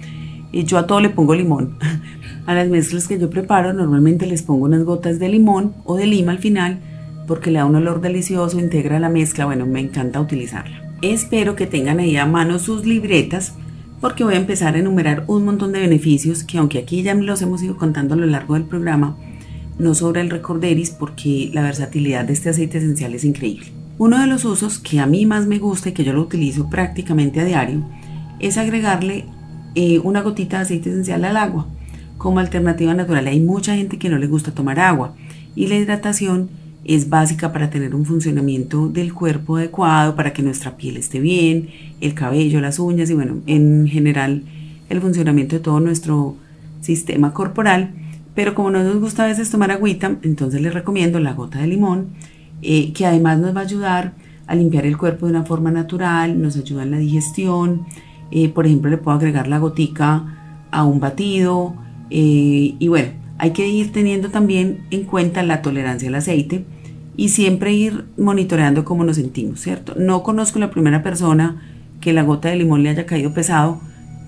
Y 0.51 0.65
yo 0.65 0.79
a 0.79 0.87
todo 0.87 1.01
le 1.01 1.11
pongo 1.11 1.35
limón. 1.35 1.77
A 2.47 2.55
las 2.55 2.71
mezclas 2.71 3.07
que 3.07 3.19
yo 3.19 3.29
preparo 3.29 3.75
normalmente 3.75 4.25
les 4.25 4.43
pongo 4.43 4.65
unas 4.65 4.85
gotas 4.85 5.19
de 5.19 5.29
limón 5.29 5.75
o 5.85 5.95
de 5.95 6.07
lima 6.07 6.33
al 6.33 6.39
final 6.39 6.79
porque 7.27 7.51
le 7.51 7.59
da 7.59 7.67
un 7.67 7.77
olor 7.77 8.01
delicioso, 8.01 8.59
integra 8.59 8.99
la 8.99 9.11
mezcla, 9.11 9.45
bueno, 9.45 9.67
me 9.67 9.81
encanta 9.81 10.23
utilizarla. 10.23 10.95
Espero 11.03 11.55
que 11.55 11.67
tengan 11.67 11.99
ahí 11.99 12.17
a 12.17 12.25
mano 12.25 12.59
sus 12.59 12.87
libretas 12.87 13.53
porque 14.01 14.25
voy 14.25 14.35
a 14.35 14.39
empezar 14.39 14.75
a 14.75 14.79
enumerar 14.79 15.25
un 15.27 15.45
montón 15.45 15.73
de 15.73 15.81
beneficios 15.81 16.45
que 16.45 16.59
aunque 16.59 16.79
aquí 16.79 17.03
ya 17.03 17.15
los 17.15 17.43
hemos 17.43 17.63
ido 17.63 17.77
contando 17.77 18.15
a 18.15 18.17
lo 18.19 18.27
largo 18.27 18.55
del 18.55 18.65
programa, 18.65 19.17
no 19.79 19.95
sobra 19.95 20.21
el 20.21 20.31
recorderis 20.31 20.91
porque 20.91 21.51
la 21.53 21.63
versatilidad 21.63 22.25
de 22.25 22.33
este 22.33 22.51
aceite 22.51 22.79
esencial 22.79 23.15
es 23.15 23.25
increíble. 23.25 23.73
Uno 23.99 24.19
de 24.21 24.27
los 24.27 24.45
usos 24.45 24.79
que 24.79 25.01
a 25.01 25.07
mí 25.07 25.27
más 25.27 25.47
me 25.47 25.59
gusta 25.59 25.89
y 25.89 25.93
que 25.93 26.05
yo 26.05 26.13
lo 26.13 26.23
utilizo 26.23 26.71
prácticamente 26.71 27.41
a 27.41 27.45
diario 27.45 27.85
es 28.39 28.57
agregarle 28.57 29.25
eh, 29.75 29.99
una 30.01 30.23
gotita 30.23 30.59
de 30.59 30.63
aceite 30.63 30.91
esencial 30.91 31.25
al 31.25 31.37
agua 31.37 31.67
como 32.17 32.39
alternativa 32.39 32.95
natural. 32.95 33.27
Hay 33.27 33.41
mucha 33.41 33.75
gente 33.75 33.99
que 33.99 34.09
no 34.09 34.19
le 34.19 34.27
gusta 34.27 34.53
tomar 34.53 34.79
agua 34.79 35.15
y 35.55 35.67
la 35.67 35.77
hidratación 35.77 36.51
es 36.85 37.09
básica 37.09 37.53
para 37.53 37.71
tener 37.71 37.95
un 37.95 38.05
funcionamiento 38.05 38.89
del 38.89 39.13
cuerpo 39.13 39.57
adecuado, 39.57 40.15
para 40.15 40.33
que 40.33 40.43
nuestra 40.43 40.77
piel 40.77 40.97
esté 40.97 41.21
bien, 41.21 41.69
el 42.01 42.15
cabello, 42.15 42.61
las 42.61 42.79
uñas 42.79 43.11
y 43.11 43.15
bueno, 43.15 43.39
en 43.47 43.87
general 43.89 44.43
el 44.89 45.01
funcionamiento 45.01 45.57
de 45.57 45.61
todo 45.61 45.81
nuestro 45.81 46.37
sistema 46.81 47.33
corporal. 47.33 47.93
Pero 48.35 48.55
como 48.55 48.71
no 48.71 48.83
nos 48.83 49.01
gusta 49.01 49.25
a 49.25 49.27
veces 49.27 49.51
tomar 49.51 49.71
agüita, 49.71 50.17
entonces 50.23 50.61
les 50.61 50.73
recomiendo 50.73 51.19
la 51.19 51.33
gota 51.33 51.59
de 51.59 51.67
limón, 51.67 52.11
eh, 52.63 52.93
que 52.93 53.05
además 53.05 53.39
nos 53.39 53.55
va 53.55 53.61
a 53.61 53.65
ayudar 53.65 54.15
a 54.47 54.55
limpiar 54.55 54.87
el 54.87 54.97
cuerpo 54.97 55.27
de 55.27 55.33
una 55.33 55.45
forma 55.45 55.71
natural, 55.71 56.41
nos 56.41 56.57
ayuda 56.57 56.85
en 56.85 56.93
la 56.93 56.99
digestión. 56.99 57.87
Eh, 58.31 58.49
por 58.49 58.67
ejemplo, 58.67 58.91
le 58.91 58.97
puedo 58.97 59.17
agregar 59.17 59.49
la 59.49 59.59
gotica 59.59 60.67
a 60.71 60.85
un 60.85 61.01
batido. 61.01 61.75
Eh, 62.11 62.77
y 62.79 62.89
bueno, 62.89 63.11
hay 63.39 63.53
que 63.53 63.69
ir 63.69 63.93
teniendo 63.93 64.31
también 64.31 64.85
en 64.91 65.05
cuenta 65.05 65.43
la 65.43 65.63
tolerancia 65.63 66.09
al 66.09 66.17
aceite 66.17 66.65
y 67.17 67.31
siempre 67.31 67.73
ir 67.73 68.05
monitoreando 68.17 68.85
cómo 68.85 69.05
nos 69.05 69.17
sentimos, 69.17 69.61
¿cierto? 69.61 69.95
No 69.97 70.23
conozco 70.23 70.59
la 70.59 70.71
primera 70.71 71.03
persona 71.03 71.63
que 72.01 72.13
la 72.13 72.23
gota 72.23 72.49
de 72.49 72.57
limón 72.57 72.83
le 72.83 72.91
haya 72.91 73.07
caído 73.07 73.33
pesado, 73.33 73.81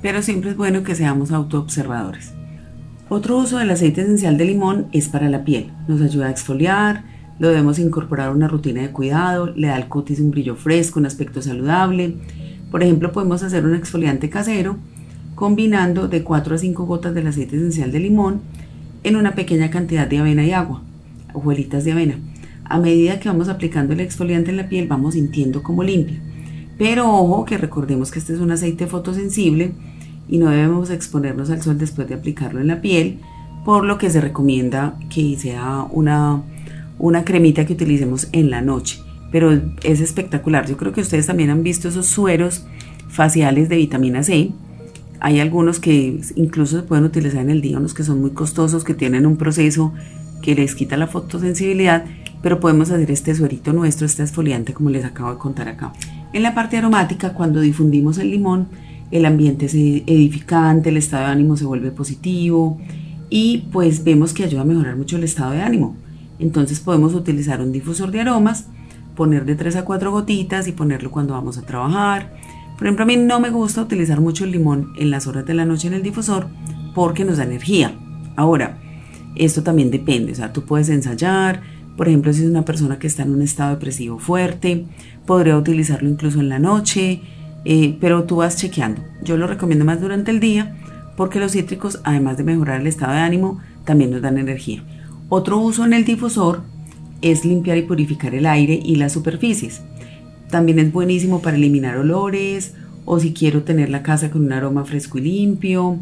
pero 0.02 0.22
siempre 0.22 0.50
es 0.50 0.56
bueno 0.56 0.82
que 0.82 0.94
seamos 0.94 1.30
autoobservadores. 1.32 2.32
Otro 3.08 3.38
uso 3.38 3.58
del 3.58 3.70
aceite 3.70 4.02
esencial 4.02 4.38
de 4.38 4.44
limón 4.44 4.86
es 4.92 5.08
para 5.08 5.28
la 5.28 5.44
piel. 5.44 5.72
Nos 5.88 6.00
ayuda 6.00 6.26
a 6.26 6.30
exfoliar, 6.30 7.04
lo 7.40 7.48
debemos 7.48 7.78
incorporar 7.80 8.28
a 8.28 8.32
una 8.32 8.48
rutina 8.48 8.82
de 8.82 8.92
cuidado, 8.92 9.52
le 9.56 9.68
da 9.68 9.76
al 9.76 9.88
cutis 9.88 10.20
un 10.20 10.30
brillo 10.30 10.54
fresco, 10.54 11.00
un 11.00 11.06
aspecto 11.06 11.42
saludable. 11.42 12.14
Por 12.70 12.82
ejemplo, 12.82 13.10
podemos 13.10 13.42
hacer 13.42 13.64
un 13.64 13.74
exfoliante 13.74 14.30
casero 14.30 14.76
combinando 15.34 16.06
de 16.06 16.22
4 16.22 16.54
a 16.54 16.58
5 16.58 16.86
gotas 16.86 17.14
del 17.14 17.26
aceite 17.26 17.56
esencial 17.56 17.90
de 17.90 17.98
limón 17.98 18.42
en 19.02 19.16
una 19.16 19.34
pequeña 19.34 19.70
cantidad 19.70 20.06
de 20.06 20.18
avena 20.18 20.44
y 20.44 20.52
agua, 20.52 20.82
hojuelitas 21.32 21.84
de 21.84 21.92
avena. 21.92 22.18
A 22.64 22.78
medida 22.78 23.18
que 23.18 23.28
vamos 23.28 23.48
aplicando 23.48 23.92
el 23.92 24.00
exfoliante 24.00 24.50
en 24.50 24.56
la 24.56 24.68
piel, 24.68 24.86
vamos 24.86 25.14
sintiendo 25.14 25.62
como 25.62 25.82
limpia. 25.82 26.18
Pero 26.78 27.12
ojo 27.12 27.44
que 27.44 27.58
recordemos 27.58 28.10
que 28.10 28.18
este 28.18 28.32
es 28.32 28.40
un 28.40 28.52
aceite 28.52 28.86
fotosensible 28.86 29.72
y 30.28 30.38
no 30.38 30.48
debemos 30.50 30.90
exponernos 30.90 31.50
al 31.50 31.60
sol 31.62 31.78
después 31.78 32.08
de 32.08 32.14
aplicarlo 32.14 32.60
en 32.60 32.68
la 32.68 32.80
piel, 32.80 33.18
por 33.64 33.84
lo 33.84 33.98
que 33.98 34.08
se 34.08 34.20
recomienda 34.20 34.96
que 35.12 35.36
sea 35.36 35.86
una, 35.90 36.42
una 36.98 37.24
cremita 37.24 37.66
que 37.66 37.72
utilicemos 37.72 38.28
en 38.32 38.50
la 38.50 38.62
noche. 38.62 39.00
Pero 39.32 39.52
es 39.82 40.00
espectacular. 40.00 40.66
Yo 40.66 40.76
creo 40.76 40.92
que 40.92 41.00
ustedes 41.00 41.26
también 41.26 41.50
han 41.50 41.62
visto 41.62 41.88
esos 41.88 42.06
sueros 42.06 42.66
faciales 43.08 43.68
de 43.68 43.76
vitamina 43.76 44.22
C. 44.22 44.52
Hay 45.20 45.40
algunos 45.40 45.80
que 45.80 46.20
incluso 46.34 46.78
se 46.78 46.82
pueden 46.82 47.04
utilizar 47.04 47.42
en 47.42 47.50
el 47.50 47.60
día, 47.60 47.78
unos 47.78 47.94
que 47.94 48.04
son 48.04 48.20
muy 48.20 48.30
costosos, 48.30 48.84
que 48.84 48.94
tienen 48.94 49.26
un 49.26 49.36
proceso 49.36 49.92
que 50.42 50.54
les 50.54 50.74
quita 50.74 50.96
la 50.96 51.06
fotosensibilidad 51.06 52.04
pero 52.42 52.60
podemos 52.60 52.90
hacer 52.90 53.10
este 53.10 53.34
suerito 53.34 53.72
nuestro, 53.72 54.06
este 54.06 54.22
esfoliante 54.22 54.72
como 54.72 54.90
les 54.90 55.04
acabo 55.04 55.30
de 55.30 55.38
contar 55.38 55.68
acá. 55.68 55.92
En 56.32 56.42
la 56.42 56.54
parte 56.54 56.76
aromática, 56.76 57.34
cuando 57.34 57.60
difundimos 57.60 58.18
el 58.18 58.30
limón, 58.30 58.68
el 59.10 59.26
ambiente 59.26 59.66
es 59.66 59.74
edificante, 59.74 60.90
el 60.90 60.96
estado 60.96 61.26
de 61.26 61.32
ánimo 61.32 61.56
se 61.56 61.64
vuelve 61.64 61.90
positivo 61.90 62.80
y 63.28 63.68
pues 63.72 64.04
vemos 64.04 64.32
que 64.32 64.44
ayuda 64.44 64.62
a 64.62 64.64
mejorar 64.64 64.96
mucho 64.96 65.16
el 65.16 65.24
estado 65.24 65.52
de 65.52 65.62
ánimo. 65.62 65.96
Entonces 66.38 66.80
podemos 66.80 67.14
utilizar 67.14 67.60
un 67.60 67.72
difusor 67.72 68.10
de 68.10 68.20
aromas, 68.20 68.66
poner 69.16 69.44
de 69.44 69.56
3 69.56 69.76
a 69.76 69.84
4 69.84 70.10
gotitas 70.10 70.66
y 70.68 70.72
ponerlo 70.72 71.10
cuando 71.10 71.34
vamos 71.34 71.58
a 71.58 71.62
trabajar. 71.62 72.32
Por 72.80 72.86
ejemplo, 72.86 73.02
a 73.02 73.06
mí 73.06 73.18
no 73.18 73.40
me 73.40 73.50
gusta 73.50 73.82
utilizar 73.82 74.22
mucho 74.22 74.44
el 74.44 74.52
limón 74.52 74.94
en 74.96 75.10
las 75.10 75.26
horas 75.26 75.44
de 75.44 75.52
la 75.52 75.66
noche 75.66 75.86
en 75.86 75.92
el 75.92 76.02
difusor 76.02 76.48
porque 76.94 77.26
nos 77.26 77.36
da 77.36 77.44
energía. 77.44 77.92
Ahora, 78.36 78.78
esto 79.36 79.62
también 79.62 79.90
depende, 79.90 80.32
o 80.32 80.34
sea, 80.34 80.54
tú 80.54 80.64
puedes 80.64 80.88
ensayar, 80.88 81.60
por 81.98 82.08
ejemplo, 82.08 82.32
si 82.32 82.42
es 82.42 82.48
una 82.48 82.64
persona 82.64 82.98
que 82.98 83.06
está 83.06 83.22
en 83.22 83.34
un 83.34 83.42
estado 83.42 83.72
depresivo 83.72 84.18
fuerte, 84.18 84.86
podría 85.26 85.58
utilizarlo 85.58 86.08
incluso 86.08 86.40
en 86.40 86.48
la 86.48 86.58
noche, 86.58 87.20
eh, 87.66 87.98
pero 88.00 88.24
tú 88.24 88.36
vas 88.36 88.56
chequeando. 88.56 89.02
Yo 89.22 89.36
lo 89.36 89.46
recomiendo 89.46 89.84
más 89.84 90.00
durante 90.00 90.30
el 90.30 90.40
día 90.40 90.74
porque 91.18 91.38
los 91.38 91.52
cítricos, 91.52 92.00
además 92.04 92.38
de 92.38 92.44
mejorar 92.44 92.80
el 92.80 92.86
estado 92.86 93.12
de 93.12 93.18
ánimo, 93.18 93.60
también 93.84 94.10
nos 94.10 94.22
dan 94.22 94.38
energía. 94.38 94.82
Otro 95.28 95.58
uso 95.58 95.84
en 95.84 95.92
el 95.92 96.06
difusor 96.06 96.62
es 97.20 97.44
limpiar 97.44 97.76
y 97.76 97.82
purificar 97.82 98.34
el 98.34 98.46
aire 98.46 98.80
y 98.82 98.96
las 98.96 99.12
superficies. 99.12 99.82
También 100.50 100.78
es 100.78 100.92
buenísimo 100.92 101.40
para 101.42 101.56
eliminar 101.56 101.96
olores 101.96 102.74
o 103.04 103.18
si 103.18 103.32
quiero 103.32 103.62
tener 103.62 103.88
la 103.88 104.02
casa 104.02 104.30
con 104.30 104.44
un 104.44 104.52
aroma 104.52 104.84
fresco 104.84 105.18
y 105.18 105.22
limpio. 105.22 105.98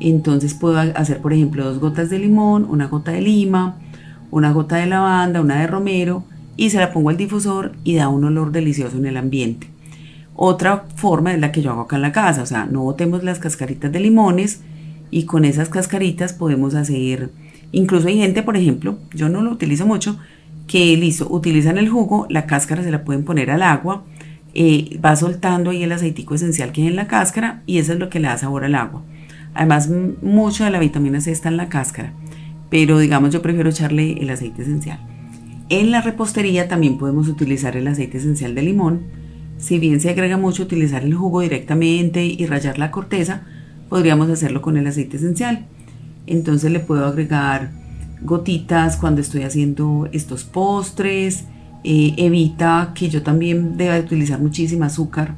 Entonces 0.00 0.54
puedo 0.54 0.78
hacer, 0.78 1.20
por 1.20 1.32
ejemplo, 1.32 1.64
dos 1.64 1.78
gotas 1.78 2.10
de 2.10 2.18
limón, 2.18 2.66
una 2.68 2.88
gota 2.88 3.12
de 3.12 3.20
lima, 3.20 3.76
una 4.30 4.52
gota 4.52 4.76
de 4.76 4.86
lavanda, 4.86 5.40
una 5.40 5.60
de 5.60 5.66
romero 5.66 6.24
y 6.56 6.70
se 6.70 6.78
la 6.78 6.92
pongo 6.92 7.10
al 7.10 7.16
difusor 7.16 7.72
y 7.84 7.94
da 7.94 8.08
un 8.08 8.24
olor 8.24 8.52
delicioso 8.52 8.96
en 8.96 9.06
el 9.06 9.16
ambiente. 9.16 9.68
Otra 10.34 10.86
forma 10.96 11.32
es 11.32 11.40
la 11.40 11.52
que 11.52 11.62
yo 11.62 11.70
hago 11.70 11.82
acá 11.82 11.96
en 11.96 12.02
la 12.02 12.12
casa, 12.12 12.42
o 12.42 12.46
sea, 12.46 12.66
no 12.66 12.82
botemos 12.82 13.22
las 13.22 13.38
cascaritas 13.38 13.92
de 13.92 14.00
limones 14.00 14.60
y 15.10 15.24
con 15.24 15.44
esas 15.44 15.68
cascaritas 15.68 16.32
podemos 16.32 16.74
hacer, 16.74 17.30
incluso 17.70 18.08
hay 18.08 18.16
gente, 18.16 18.42
por 18.42 18.56
ejemplo, 18.56 18.98
yo 19.12 19.28
no 19.28 19.42
lo 19.42 19.50
utilizo 19.50 19.86
mucho, 19.86 20.18
que 20.72 20.96
listo, 20.96 21.28
utilizan 21.30 21.76
el 21.76 21.88
jugo, 21.90 22.26
la 22.30 22.46
cáscara 22.46 22.82
se 22.82 22.90
la 22.90 23.04
pueden 23.04 23.24
poner 23.24 23.50
al 23.50 23.62
agua, 23.62 24.04
eh, 24.54 24.98
va 25.04 25.16
soltando 25.16 25.70
ahí 25.70 25.82
el 25.82 25.92
aceitico 25.92 26.34
esencial 26.34 26.72
que 26.72 26.82
hay 26.82 26.88
en 26.88 26.96
la 26.96 27.06
cáscara 27.06 27.62
y 27.66 27.78
eso 27.78 27.92
es 27.92 27.98
lo 27.98 28.08
que 28.08 28.20
le 28.20 28.28
da 28.28 28.38
sabor 28.38 28.64
al 28.64 28.74
agua. 28.74 29.02
Además, 29.54 29.90
mucho 30.22 30.64
de 30.64 30.70
la 30.70 30.78
vitamina 30.78 31.20
C 31.20 31.30
está 31.30 31.48
en 31.48 31.58
la 31.58 31.68
cáscara 31.68 32.14
pero 32.72 32.98
digamos 32.98 33.34
yo 33.34 33.42
prefiero 33.42 33.68
echarle 33.68 34.12
el 34.14 34.30
aceite 34.30 34.62
esencial. 34.62 34.98
En 35.68 35.90
la 35.90 36.00
repostería 36.00 36.68
también 36.68 36.96
podemos 36.96 37.28
utilizar 37.28 37.76
el 37.76 37.86
aceite 37.86 38.16
esencial 38.16 38.54
de 38.54 38.62
limón. 38.62 39.02
Si 39.58 39.78
bien 39.78 40.00
se 40.00 40.08
agrega 40.08 40.38
mucho 40.38 40.62
utilizar 40.62 41.04
el 41.04 41.12
jugo 41.12 41.42
directamente 41.42 42.24
y 42.24 42.46
rallar 42.46 42.78
la 42.78 42.90
corteza, 42.90 43.42
podríamos 43.90 44.30
hacerlo 44.30 44.62
con 44.62 44.78
el 44.78 44.86
aceite 44.86 45.18
esencial. 45.18 45.66
Entonces 46.26 46.72
le 46.72 46.80
puedo 46.80 47.04
agregar 47.04 47.72
gotitas 48.24 48.96
cuando 48.96 49.20
estoy 49.20 49.42
haciendo 49.42 50.08
estos 50.12 50.44
postres. 50.44 51.44
Eh, 51.84 52.14
evita 52.16 52.92
que 52.94 53.08
yo 53.08 53.22
también 53.22 53.76
deba 53.76 53.98
utilizar 53.98 54.40
muchísima 54.40 54.86
azúcar. 54.86 55.34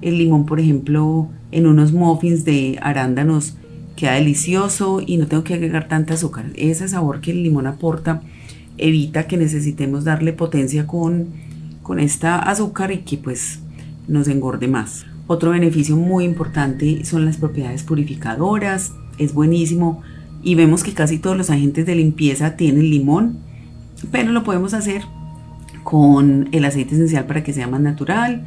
El 0.00 0.18
limón, 0.18 0.44
por 0.44 0.60
ejemplo, 0.60 1.28
en 1.52 1.66
unos 1.66 1.92
muffins 1.92 2.44
de 2.44 2.78
arándanos 2.82 3.56
queda 3.96 4.14
delicioso 4.14 5.00
y 5.04 5.16
no 5.16 5.26
tengo 5.26 5.44
que 5.44 5.54
agregar 5.54 5.88
tanta 5.88 6.14
azúcar. 6.14 6.46
Ese 6.56 6.88
sabor 6.88 7.20
que 7.20 7.30
el 7.30 7.42
limón 7.42 7.66
aporta 7.66 8.22
evita 8.76 9.26
que 9.26 9.36
necesitemos 9.36 10.04
darle 10.04 10.32
potencia 10.32 10.86
con, 10.86 11.28
con 11.82 12.00
esta 12.00 12.38
azúcar 12.38 12.90
y 12.90 12.98
que 12.98 13.18
pues 13.18 13.60
nos 14.08 14.28
engorde 14.28 14.68
más. 14.68 15.06
Otro 15.26 15.52
beneficio 15.52 15.96
muy 15.96 16.24
importante 16.24 17.04
son 17.04 17.24
las 17.24 17.36
propiedades 17.38 17.82
purificadoras. 17.82 18.92
Es 19.16 19.32
buenísimo 19.32 20.02
y 20.44 20.54
vemos 20.54 20.84
que 20.84 20.92
casi 20.92 21.18
todos 21.18 21.36
los 21.36 21.50
agentes 21.50 21.86
de 21.86 21.94
limpieza 21.94 22.56
tienen 22.56 22.90
limón, 22.90 23.38
pero 24.12 24.30
lo 24.30 24.44
podemos 24.44 24.74
hacer 24.74 25.02
con 25.82 26.48
el 26.52 26.64
aceite 26.64 26.94
esencial 26.94 27.24
para 27.24 27.42
que 27.42 27.52
sea 27.52 27.66
más 27.66 27.80
natural. 27.80 28.46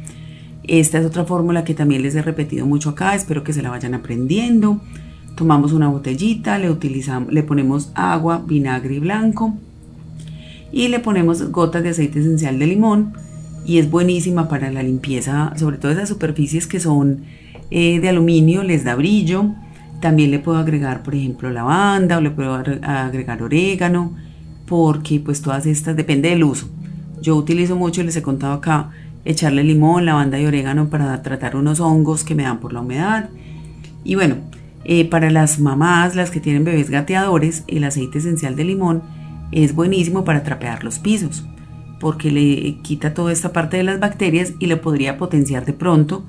Esta 0.64 0.98
es 0.98 1.06
otra 1.06 1.24
fórmula 1.24 1.64
que 1.64 1.74
también 1.74 2.02
les 2.02 2.14
he 2.14 2.22
repetido 2.22 2.64
mucho 2.66 2.90
acá, 2.90 3.14
espero 3.14 3.42
que 3.42 3.52
se 3.52 3.62
la 3.62 3.70
vayan 3.70 3.94
aprendiendo 3.94 4.80
Tomamos 5.38 5.72
una 5.72 5.86
botellita, 5.86 6.58
le, 6.58 6.68
utilizamos, 6.68 7.32
le 7.32 7.44
ponemos 7.44 7.92
agua, 7.94 8.42
vinagre 8.44 8.98
blanco 8.98 9.54
y 10.72 10.88
le 10.88 10.98
ponemos 10.98 11.52
gotas 11.52 11.84
de 11.84 11.90
aceite 11.90 12.18
esencial 12.18 12.58
de 12.58 12.66
limón 12.66 13.12
y 13.64 13.78
es 13.78 13.88
buenísima 13.88 14.48
para 14.48 14.72
la 14.72 14.82
limpieza, 14.82 15.52
sobre 15.56 15.76
todo 15.76 15.92
esas 15.92 16.08
superficies 16.08 16.66
que 16.66 16.80
son 16.80 17.20
eh, 17.70 18.00
de 18.00 18.08
aluminio, 18.08 18.64
les 18.64 18.82
da 18.82 18.96
brillo. 18.96 19.54
También 20.00 20.30
le 20.30 20.38
puedo 20.38 20.58
agregar, 20.58 21.02
por 21.02 21.14
ejemplo, 21.14 21.50
lavanda 21.50 22.18
o 22.18 22.20
le 22.20 22.30
puedo 22.30 22.54
agregar 22.54 23.42
orégano, 23.42 24.14
porque 24.66 25.20
pues 25.20 25.42
todas 25.42 25.66
estas 25.66 25.96
depende 25.96 26.28
del 26.30 26.44
uso. 26.44 26.68
Yo 27.20 27.34
utilizo 27.36 27.74
mucho, 27.74 28.02
les 28.02 28.16
he 28.16 28.22
contado 28.22 28.52
acá, 28.52 28.90
echarle 29.24 29.64
limón, 29.64 30.04
lavanda 30.04 30.38
y 30.38 30.46
orégano 30.46 30.88
para 30.88 31.20
tratar 31.22 31.56
unos 31.56 31.80
hongos 31.80 32.22
que 32.22 32.34
me 32.34 32.44
dan 32.44 32.60
por 32.60 32.72
la 32.72 32.80
humedad. 32.80 33.30
Y 34.04 34.14
bueno, 34.14 34.36
eh, 34.84 35.04
para 35.04 35.30
las 35.30 35.58
mamás, 35.58 36.14
las 36.14 36.30
que 36.30 36.40
tienen 36.40 36.64
bebés 36.64 36.90
gateadores, 36.90 37.64
el 37.66 37.84
aceite 37.84 38.18
esencial 38.18 38.54
de 38.56 38.64
limón 38.64 39.02
es 39.50 39.74
buenísimo 39.74 40.24
para 40.24 40.44
trapear 40.44 40.84
los 40.84 40.98
pisos, 40.98 41.44
porque 42.00 42.30
le 42.30 42.78
quita 42.82 43.14
toda 43.14 43.32
esta 43.32 43.52
parte 43.52 43.78
de 43.78 43.82
las 43.82 43.98
bacterias 43.98 44.52
y 44.60 44.66
le 44.66 44.76
podría 44.76 45.18
potenciar 45.18 45.64
de 45.64 45.72
pronto 45.72 46.24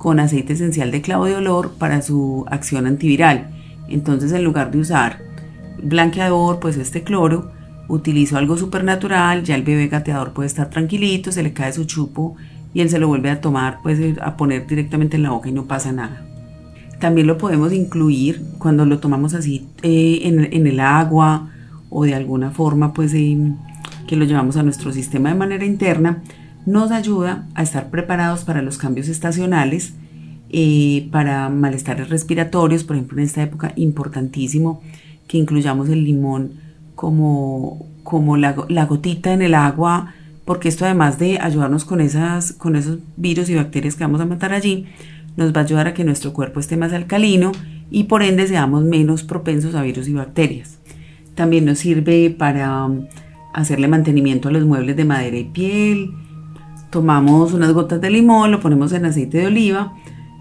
con 0.00 0.18
aceite 0.18 0.54
esencial 0.54 0.90
de 0.90 1.02
clavo 1.02 1.26
de 1.26 1.36
olor 1.36 1.72
para 1.72 2.00
su 2.00 2.46
acción 2.48 2.86
antiviral. 2.86 3.50
Entonces, 3.86 4.32
en 4.32 4.42
lugar 4.42 4.70
de 4.70 4.78
usar 4.78 5.20
blanqueador, 5.82 6.58
pues 6.58 6.78
este 6.78 7.02
cloro, 7.02 7.52
utilizo 7.86 8.38
algo 8.38 8.56
supernatural, 8.56 9.44
ya 9.44 9.54
el 9.54 9.62
bebé 9.62 9.88
gateador 9.88 10.32
puede 10.32 10.46
estar 10.46 10.70
tranquilito, 10.70 11.32
se 11.32 11.42
le 11.42 11.52
cae 11.52 11.74
su 11.74 11.84
chupo 11.84 12.34
y 12.72 12.80
él 12.80 12.88
se 12.88 12.98
lo 12.98 13.08
vuelve 13.08 13.28
a 13.28 13.42
tomar, 13.42 13.80
pues 13.82 14.00
a 14.22 14.38
poner 14.38 14.66
directamente 14.66 15.18
en 15.18 15.24
la 15.24 15.32
boca 15.32 15.50
y 15.50 15.52
no 15.52 15.66
pasa 15.66 15.92
nada. 15.92 16.24
También 16.98 17.26
lo 17.26 17.36
podemos 17.36 17.70
incluir 17.70 18.42
cuando 18.56 18.86
lo 18.86 19.00
tomamos 19.00 19.34
así 19.34 19.68
eh, 19.82 20.20
en, 20.22 20.66
el 20.66 20.80
agua 20.80 21.50
o 21.90 22.04
de 22.04 22.14
alguna 22.14 22.52
forma, 22.52 22.94
pues 22.94 23.12
que 23.12 24.16
lo 24.16 24.24
llevamos 24.24 24.56
a 24.56 24.62
nuestro 24.62 24.94
sistema 24.94 25.28
de 25.28 25.34
manera 25.34 25.66
interna, 25.66 26.22
nos 26.66 26.90
ayuda 26.90 27.46
a 27.54 27.62
estar 27.62 27.90
preparados 27.90 28.44
para 28.44 28.62
los 28.62 28.78
cambios 28.78 29.08
estacionales, 29.08 29.94
eh, 30.50 31.08
para 31.12 31.48
malestares 31.48 32.08
respiratorios, 32.08 32.84
por 32.84 32.96
ejemplo 32.96 33.18
en 33.18 33.24
esta 33.24 33.42
época 33.42 33.72
importantísimo 33.76 34.82
que 35.28 35.38
incluyamos 35.38 35.88
el 35.88 36.02
limón 36.02 36.54
como, 36.96 37.86
como 38.02 38.36
la, 38.36 38.52
gotita 38.52 39.32
en 39.32 39.42
el 39.42 39.54
agua, 39.54 40.12
porque 40.44 40.68
esto 40.68 40.84
además 40.84 41.18
de 41.20 41.38
ayudarnos 41.40 41.84
con, 41.84 42.00
esas, 42.00 42.52
con 42.52 42.74
esos 42.74 42.98
virus 43.16 43.48
y 43.48 43.54
bacterias 43.54 43.94
que 43.94 44.02
vamos 44.02 44.20
a 44.20 44.26
matar 44.26 44.52
allí, 44.52 44.86
nos 45.36 45.54
va 45.54 45.60
a 45.60 45.64
ayudar 45.64 45.86
a 45.86 45.94
que 45.94 46.02
nuestro 46.02 46.32
cuerpo 46.32 46.58
esté 46.58 46.76
más 46.76 46.92
alcalino 46.92 47.52
y 47.90 48.04
por 48.04 48.22
ende 48.22 48.48
seamos 48.48 48.82
menos 48.82 49.22
propensos 49.22 49.74
a 49.76 49.82
virus 49.82 50.08
y 50.08 50.14
bacterias. 50.14 50.78
También 51.36 51.64
nos 51.64 51.78
sirve 51.78 52.30
para 52.36 52.84
um, 52.84 53.06
hacerle 53.54 53.88
mantenimiento 53.88 54.48
a 54.48 54.52
los 54.52 54.64
muebles 54.64 54.96
de 54.96 55.04
madera 55.04 55.38
y 55.38 55.44
piel. 55.44 56.10
Tomamos 56.90 57.52
unas 57.52 57.72
gotas 57.72 58.00
de 58.00 58.10
limón, 58.10 58.50
lo 58.50 58.60
ponemos 58.60 58.92
en 58.92 59.04
aceite 59.04 59.38
de 59.38 59.46
oliva 59.46 59.94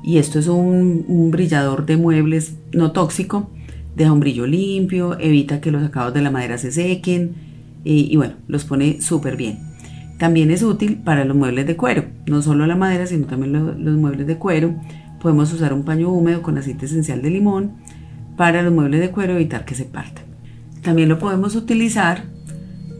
y 0.03 0.17
esto 0.17 0.39
es 0.39 0.47
un, 0.47 1.29
brillador 1.31 1.85
de 1.85 1.97
muebles 1.97 2.55
no 2.71 2.91
tóxico 2.91 3.49
deja 3.95 4.13
un 4.13 4.21
brillo 4.21 4.47
limpio, 4.47 5.19
evita 5.19 5.59
que 5.59 5.71
los 5.71 5.83
acabados 5.83 6.13
de 6.13 6.21
la 6.21 6.31
madera 6.31 6.57
se 6.57 6.71
sequen 6.71 7.35
y, 7.83 8.15
bueno, 8.17 8.33
los 8.47 8.65
pone 8.65 9.01
súper 9.01 9.35
bien. 9.35 9.59
También 10.17 10.51
es 10.51 10.63
útil 10.63 10.97
para 10.97 11.25
los 11.25 11.35
muebles 11.35 11.65
de 11.65 11.75
cuero, 11.75 12.05
no 12.25 12.41
solo 12.41 12.65
la 12.65 12.75
madera, 12.75 13.07
sino 13.07 13.25
también 13.25 13.53
los 13.53 13.97
muebles 13.97 14.27
de 14.27 14.38
cuero. 14.38 14.75
Podemos 15.21 15.51
usar 15.53 15.73
un 15.73 15.83
paño 15.83 16.09
húmedo 16.09 16.41
con 16.41 16.57
aceite 16.57 16.85
esencial 16.85 17.21
de 17.21 17.29
limón 17.29 17.73
para 18.38 18.62
los 18.62 18.73
muebles 18.73 19.01
de 19.01 19.12
cuero 19.12 19.33
evitar 19.33 19.65
que 19.65 19.75
se 19.75 19.85
partan. 19.85 20.25
También 20.81 21.09
lo 21.09 21.19
podemos 21.19 21.55
utilizar 21.55 22.23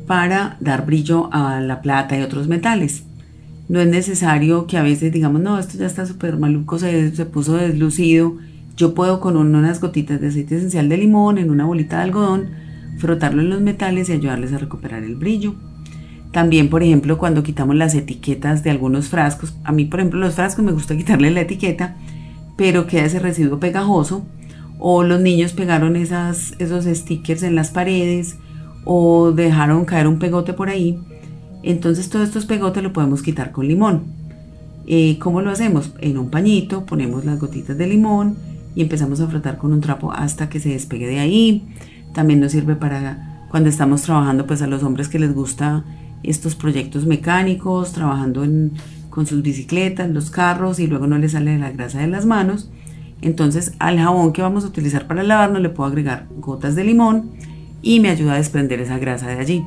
para 0.06 0.58
dar 0.60 0.86
brillo 0.86 1.30
a 1.32 1.60
la 1.62 1.82
plata 1.82 2.18
y 2.18 2.22
otros 2.22 2.48
metales. 2.48 3.04
No 3.70 3.80
es 3.80 3.88
necesario 3.88 4.68
que 4.68 4.78
a 4.78 4.84
veces 4.84 5.14
digamos, 5.14 5.42
no, 5.42 5.58
esto 5.58 5.78
ya 5.78 5.86
está 5.86 6.06
súper 6.06 6.38
maluco, 6.38 6.78
se, 6.80 7.16
se 7.16 7.26
puso 7.26 7.56
deslucido 7.56 8.36
yo 8.80 8.94
puedo 8.94 9.20
con 9.20 9.36
unas 9.36 9.82
gotitas 9.82 10.22
de 10.22 10.30
aceite 10.30 10.56
esencial 10.56 10.88
de 10.88 10.96
limón 10.96 11.38
en 11.38 11.52
una 11.52 11.66
bolita 11.66 11.98
de 11.98 12.04
algodón 12.04 12.50
frotarlo 12.98 13.42
en 13.42 13.50
los 13.50 13.60
metales 13.60 14.08
y 14.08 14.14
ayudarles 14.14 14.54
a 14.54 14.58
recuperar 14.58 15.04
el 15.04 15.18
brillo. 15.18 15.56
También, 16.32 16.70
por 16.70 16.82
ejemplo, 16.82 17.18
cuando 17.18 17.44
quitamos 17.44 17.76
las 17.76 17.94
etiquetas 17.94 18.64
de 18.64 18.70
algunos 18.70 19.10
frascos, 19.10 19.58
a 19.66 19.74
mí, 19.74 19.84
por 19.84 20.00
ejemplo, 20.00 20.22
los 20.22 20.36
frascos 20.36 20.64
me 20.64 20.72
gusta 20.72 20.96
quitarle 20.98 21.30
la 21.30 21.42
etiqueta, 21.42 21.98
pero 22.56 22.88
queda 22.88 23.04
ese 23.04 23.20
residuo 23.20 23.60
pegajoso, 23.60 24.26
o 24.78 25.04
los 25.04 25.20
niños 25.20 25.52
pegaron 25.52 25.98
esos 25.98 26.86
stickers 26.86 27.44
en 27.44 27.56
las 27.56 27.72
paredes, 27.72 28.38
o 28.86 29.34
dejaron 29.34 29.84
caer 29.84 30.08
un 30.08 30.20
pegote 30.20 30.54
por 30.54 30.70
ahí. 30.70 30.98
Entonces, 31.64 32.10
todos 32.10 32.28
estos 32.28 32.46
pegotes 32.46 32.84
lo 32.84 32.94
podemos 32.94 33.22
quitar 33.22 33.52
con 33.52 33.68
limón. 33.68 34.04
Eh, 34.88 35.18
¿Cómo 35.20 35.42
lo 35.42 35.52
hacemos? 35.52 35.94
En 36.00 36.18
un 36.18 36.30
pañito 36.30 36.86
ponemos 36.86 37.26
las 37.26 37.40
gotitas 37.40 37.78
de 37.78 37.88
limón, 37.88 38.38
y 38.76 38.82
empezamos 38.82 39.20
a 39.20 39.28
frotar 39.28 39.58
con 39.58 39.74
un 39.74 39.82
trapo 39.82 40.12
hasta 40.12 40.50
que 40.50 40.60
se 40.60 40.70
despegue 40.70 41.08
de 41.08 41.20
ahí. 41.20 41.68
También 42.14 42.40
nos 42.40 42.52
sirve 42.52 42.76
para 42.76 43.46
cuando 43.50 43.70
estamos 43.70 44.04
trabajando 44.04 44.46
pues 44.46 44.62
a 44.62 44.68
los 44.68 44.84
hombres 44.84 45.10
que 45.10 45.20
les 45.20 45.34
gusta 45.34 45.84
estos 46.24 46.56
proyectos 46.56 47.06
mecánicos, 47.06 47.94
trabajando 47.94 48.46
con 49.10 49.26
sus 49.26 49.42
bicicletas, 49.42 50.10
los 50.10 50.30
carros 50.30 50.80
y 50.80 50.88
luego 50.88 51.08
no 51.08 51.18
les 51.18 51.32
sale 51.32 51.58
la 51.58 51.72
grasa 51.72 52.00
de 52.00 52.08
las 52.08 52.26
manos. 52.26 52.70
Entonces 53.22 53.74
al 53.80 54.00
jabón 54.00 54.34
que 54.34 54.42
vamos 54.42 54.64
a 54.64 54.68
utilizar 54.68 55.08
para 55.08 55.24
lavarnos 55.24 55.62
le 55.62 55.70
puedo 55.70 55.90
agregar 55.90 56.28
gotas 56.38 56.76
de 56.76 56.84
limón 56.84 57.32
y 57.82 58.00
me 58.00 58.10
ayuda 58.10 58.34
a 58.34 58.38
desprender 58.38 58.80
esa 58.80 58.98
grasa 58.98 59.28
de 59.28 59.40
allí. 59.40 59.64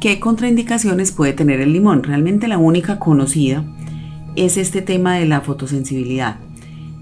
¿Qué 0.00 0.18
contraindicaciones 0.18 1.12
puede 1.12 1.34
tener 1.34 1.60
el 1.60 1.74
limón? 1.74 2.02
Realmente 2.02 2.48
la 2.48 2.56
única 2.56 2.98
conocida 2.98 3.66
es 4.34 4.56
este 4.56 4.80
tema 4.80 5.16
de 5.16 5.26
la 5.26 5.42
fotosensibilidad. 5.42 6.36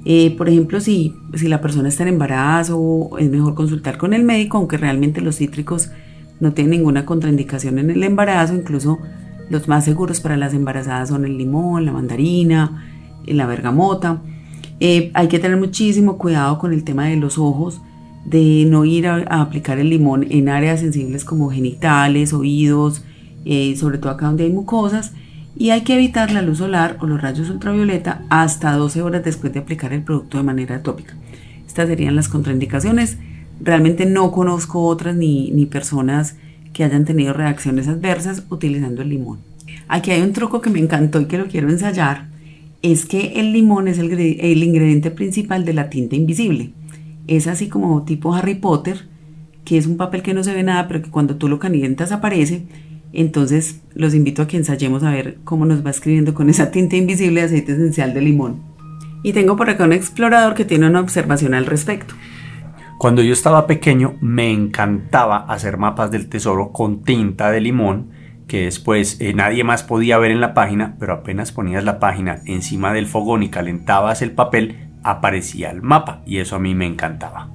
Eh, 0.04 0.34
por 0.36 0.48
ejemplo, 0.48 0.80
si, 0.80 1.14
si 1.34 1.46
la 1.46 1.60
persona 1.60 1.88
está 1.88 2.02
en 2.02 2.08
embarazo, 2.08 3.10
es 3.20 3.30
mejor 3.30 3.54
consultar 3.54 3.98
con 3.98 4.14
el 4.14 4.24
médico, 4.24 4.58
aunque 4.58 4.78
realmente 4.78 5.20
los 5.20 5.36
cítricos 5.36 5.92
no 6.40 6.54
tienen 6.54 6.72
ninguna 6.72 7.06
contraindicación 7.06 7.78
en 7.78 7.90
el 7.90 8.02
embarazo, 8.02 8.56
incluso 8.56 8.98
los 9.48 9.68
más 9.68 9.84
seguros 9.84 10.18
para 10.18 10.36
las 10.36 10.52
embarazadas 10.52 11.10
son 11.10 11.24
el 11.24 11.38
limón, 11.38 11.84
la 11.84 11.92
mandarina, 11.92 12.84
la 13.26 13.46
bergamota. 13.46 14.22
Eh, 14.80 15.12
hay 15.14 15.28
que 15.28 15.38
tener 15.38 15.56
muchísimo 15.56 16.18
cuidado 16.18 16.58
con 16.58 16.72
el 16.72 16.82
tema 16.82 17.06
de 17.06 17.14
los 17.16 17.38
ojos, 17.38 17.80
de 18.24 18.66
no 18.68 18.84
ir 18.84 19.06
a, 19.06 19.16
aplicar 19.40 19.78
el 19.78 19.90
limón 19.90 20.26
en 20.30 20.48
áreas 20.48 20.80
sensibles 20.80 21.24
como 21.24 21.50
genitales, 21.50 22.32
oídos, 22.32 23.02
sobre 23.76 23.98
todo 23.98 24.12
acá 24.12 24.26
donde 24.26 24.44
hay 24.44 24.52
mucosas 24.52 25.12
y 25.58 25.70
hay 25.70 25.82
que 25.82 25.94
evitar 25.94 26.30
la 26.30 26.42
luz 26.42 26.58
solar 26.58 26.98
o 27.00 27.06
los 27.06 27.20
rayos 27.20 27.50
ultravioleta 27.50 28.22
hasta 28.28 28.72
12 28.72 29.02
horas 29.02 29.24
después 29.24 29.52
de 29.52 29.58
aplicar 29.58 29.92
el 29.92 30.02
producto 30.02 30.38
de 30.38 30.44
manera 30.44 30.82
tópica. 30.82 31.14
Estas 31.66 31.88
serían 31.88 32.14
las 32.14 32.28
contraindicaciones. 32.28 33.18
Realmente 33.60 34.06
no 34.06 34.30
conozco 34.30 34.84
otras 34.84 35.16
ni, 35.16 35.50
ni 35.50 35.66
personas 35.66 36.36
que 36.72 36.84
hayan 36.84 37.04
tenido 37.04 37.32
reacciones 37.32 37.88
adversas 37.88 38.44
utilizando 38.50 39.02
el 39.02 39.08
limón. 39.08 39.40
Aquí 39.88 40.12
hay 40.12 40.22
un 40.22 40.32
truco 40.32 40.60
que 40.60 40.70
me 40.70 40.78
encantó 40.78 41.20
y 41.20 41.26
que 41.26 41.38
lo 41.38 41.48
quiero 41.48 41.68
ensayar. 41.68 42.28
Es 42.82 43.04
que 43.04 43.40
el 43.40 43.52
limón 43.52 43.88
es 43.88 43.98
el, 43.98 44.12
el 44.12 44.62
ingrediente 44.62 45.10
principal 45.10 45.64
de 45.64 45.74
la 45.74 45.90
tinta 45.90 46.14
invisible. 46.14 46.70
Es 47.28 47.46
así 47.46 47.68
como 47.68 48.04
tipo 48.04 48.34
Harry 48.34 48.56
Potter, 48.56 49.06
que 49.64 49.78
es 49.78 49.86
un 49.86 49.96
papel 49.96 50.22
que 50.22 50.34
no 50.34 50.42
se 50.42 50.54
ve 50.54 50.64
nada, 50.64 50.88
pero 50.88 51.02
que 51.02 51.10
cuando 51.10 51.36
tú 51.36 51.48
lo 51.48 51.60
calientas 51.60 52.10
aparece 52.10 52.66
entonces 53.12 53.82
los 53.94 54.14
invito 54.14 54.42
a 54.42 54.46
que 54.46 54.56
ensayemos 54.56 55.02
a 55.02 55.10
ver 55.10 55.38
cómo 55.44 55.64
nos 55.64 55.84
va 55.84 55.90
escribiendo 55.90 56.34
con 56.34 56.50
esa 56.50 56.70
tinta 56.70 56.96
invisible 56.96 57.40
de 57.40 57.46
aceite 57.46 57.72
esencial 57.72 58.14
de 58.14 58.20
limón. 58.20 58.62
Y 59.22 59.32
tengo 59.32 59.56
por 59.56 59.70
acá 59.70 59.84
un 59.84 59.92
explorador 59.92 60.54
que 60.54 60.64
tiene 60.64 60.86
una 60.86 61.00
observación 61.00 61.54
al 61.54 61.66
respecto. 61.66 62.14
Cuando 62.98 63.22
yo 63.22 63.32
estaba 63.32 63.66
pequeño 63.66 64.16
me 64.20 64.50
encantaba 64.52 65.38
hacer 65.38 65.78
mapas 65.78 66.10
del 66.10 66.28
tesoro 66.28 66.72
con 66.72 67.02
tinta 67.02 67.50
de 67.50 67.60
limón 67.60 68.10
que 68.46 68.64
después 68.64 69.20
eh, 69.20 69.34
nadie 69.34 69.62
más 69.62 69.82
podía 69.82 70.16
ver 70.18 70.30
en 70.30 70.40
la 70.40 70.54
página, 70.54 70.96
pero 70.98 71.12
apenas 71.12 71.52
ponías 71.52 71.84
la 71.84 71.98
página 71.98 72.40
encima 72.46 72.94
del 72.94 73.06
fogón 73.06 73.42
y 73.42 73.50
calentabas 73.50 74.22
el 74.22 74.30
papel, 74.30 74.87
aparecía 75.02 75.70
el 75.70 75.82
mapa 75.82 76.22
y 76.26 76.38
eso 76.38 76.56
a 76.56 76.58
mí 76.58 76.74
me 76.74 76.86
encantaba. 76.86 77.50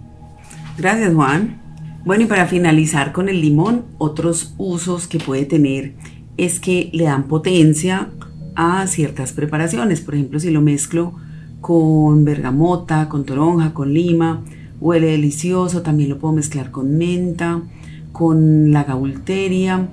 Gracias 0.77 1.13
Juan. 1.13 1.61
Bueno, 2.05 2.23
y 2.23 2.27
para 2.27 2.47
finalizar 2.47 3.13
con 3.13 3.29
el 3.29 3.39
limón, 3.39 3.85
otros 3.97 4.55
usos 4.57 5.07
que 5.07 5.19
puede 5.19 5.45
tener 5.45 5.93
es 6.35 6.59
que 6.59 6.89
le 6.91 7.05
dan 7.05 7.23
potencia 7.23 8.09
a 8.55 8.85
ciertas 8.87 9.31
preparaciones. 9.31 10.01
Por 10.01 10.15
ejemplo, 10.15 10.39
si 10.39 10.51
lo 10.51 10.61
mezclo 10.61 11.13
con 11.61 12.25
bergamota, 12.25 13.07
con 13.07 13.25
toronja, 13.25 13.73
con 13.73 13.93
lima, 13.93 14.41
huele 14.81 15.07
delicioso. 15.07 15.81
También 15.81 16.09
lo 16.09 16.19
puedo 16.19 16.33
mezclar 16.33 16.71
con 16.71 16.97
menta, 16.97 17.61
con 18.11 18.71
la 18.71 18.83
gaulteria 18.83 19.87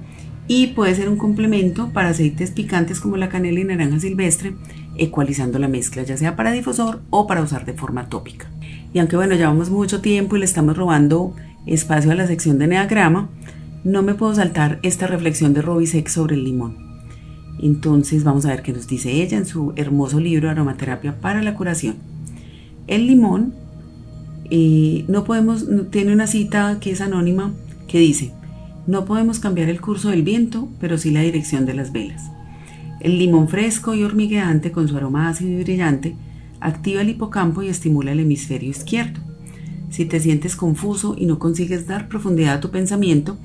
y 0.49 0.69
puede 0.69 0.97
ser 0.97 1.09
un 1.09 1.17
complemento 1.17 1.91
para 1.93 2.09
aceites 2.09 2.51
picantes 2.51 3.01
como 3.01 3.17
la 3.17 3.29
canela 3.29 3.61
y 3.61 3.65
naranja 3.65 4.01
silvestre, 4.01 4.55
ecualizando 5.01 5.59
la 5.59 5.67
mezcla, 5.67 6.03
ya 6.03 6.17
sea 6.17 6.37
para 6.37 6.53
difusor 6.53 7.01
o 7.11 7.27
para 7.27 7.43
usar 7.43 7.65
de 7.65 7.73
forma 7.73 8.09
tópica. 8.09 8.49
Y 8.93 8.99
aunque 8.99 9.17
bueno, 9.17 9.35
llevamos 9.35 9.71
mucho 9.71 10.01
tiempo 10.01 10.37
y 10.37 10.41
le 10.41 10.45
estamos 10.45 10.77
robando 10.77 11.35
espacio 11.67 12.13
a 12.13 12.15
la 12.15 12.27
sección 12.27 12.59
de 12.59 12.67
Neagrama, 12.67 13.29
no 13.83 14.03
me 14.03 14.15
puedo 14.15 14.35
saltar 14.35 14.79
esta 14.83 15.07
reflexión 15.07 15.55
de 15.55 15.63
Robisek 15.63 16.09
sobre 16.09 16.37
el 16.37 16.45
limón. 16.45 16.77
Entonces 17.63 18.25
vamos 18.25 18.45
a 18.45 18.51
ver 18.51 18.63
qué 18.63 18.73
nos 18.73 18.87
dice 18.87 19.11
ella 19.23 19.39
en 19.39 19.47
su 19.47 19.73
hermoso 19.77 20.21
libro 20.21 20.51
Aromaterapia 20.51 21.19
para 21.21 21.43
la 21.43 21.55
curación. 21.55 21.97
El 22.87 23.07
limón 23.07 23.55
eh, 24.51 25.05
no 25.09 25.25
podemos, 25.25 25.67
tiene 25.91 26.13
una 26.13 26.27
cita 26.27 26.79
que 26.79 26.91
es 26.91 27.01
anónima 27.01 27.55
que 27.89 27.99
dice, 27.99 28.33
no 28.87 29.07
podemos 29.07 29.41
cambiar 29.41 29.69
el 29.71 29.81
curso 29.81 30.11
del 30.11 30.23
viento, 30.23 30.69
pero 30.79 30.99
sí 30.99 31.11
la 31.11 31.21
dirección 31.21 31.65
de 31.65 31.75
las 31.75 31.93
velas. 31.93 32.31
El 33.01 33.19
limón 33.19 33.49
fresco 33.49 33.95
y 33.95 34.05
hormigueante 34.05 34.73
con 34.73 34.87
su 34.87 34.97
aroma 34.97 35.29
ácido 35.29 35.59
y 35.59 35.63
brillante 35.63 36.17
activa 36.61 37.01
el 37.01 37.09
hipocampo 37.09 37.63
y 37.63 37.69
estimula 37.69 38.13
el 38.13 38.21
hemisferio 38.21 38.71
izquierdo. 38.71 39.21
Si 39.89 40.05
te 40.05 40.21
sientes 40.21 40.55
confuso 40.55 41.17
y 41.19 41.27
no 41.27 41.39
consigues 41.39 41.87
dar 41.87 42.09
profundidad 42.09 42.55
a 42.55 42.61
tu 42.61 42.71
pensamiento, 42.71 43.39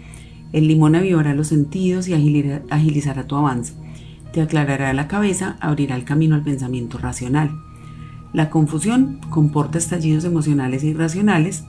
el 0.51 0.67
limón 0.67 0.95
avivará 0.95 1.33
los 1.33 1.47
sentidos 1.47 2.07
y 2.07 2.13
agilizará 2.13 3.27
tu 3.27 3.35
avance. 3.35 3.73
Te 4.33 4.41
aclarará 4.41 4.93
la 4.93 5.07
cabeza, 5.07 5.55
abrirá 5.61 5.95
el 5.95 6.03
camino 6.03 6.35
al 6.35 6.43
pensamiento 6.43 6.97
racional. 6.97 7.51
La 8.33 8.49
confusión 8.49 9.21
comporta 9.29 9.77
estallidos 9.77 10.25
emocionales 10.25 10.83
e 10.83 10.87
irracionales 10.87 11.63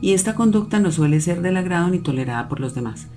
y 0.00 0.14
esta 0.14 0.34
conducta 0.34 0.80
no 0.80 0.90
suele 0.90 1.20
ser 1.20 1.42
del 1.42 1.58
agrado 1.58 1.88
ni 1.90 1.98
tolerada 1.98 2.48
por 2.48 2.60
los 2.60 2.74
demás. 2.74 3.08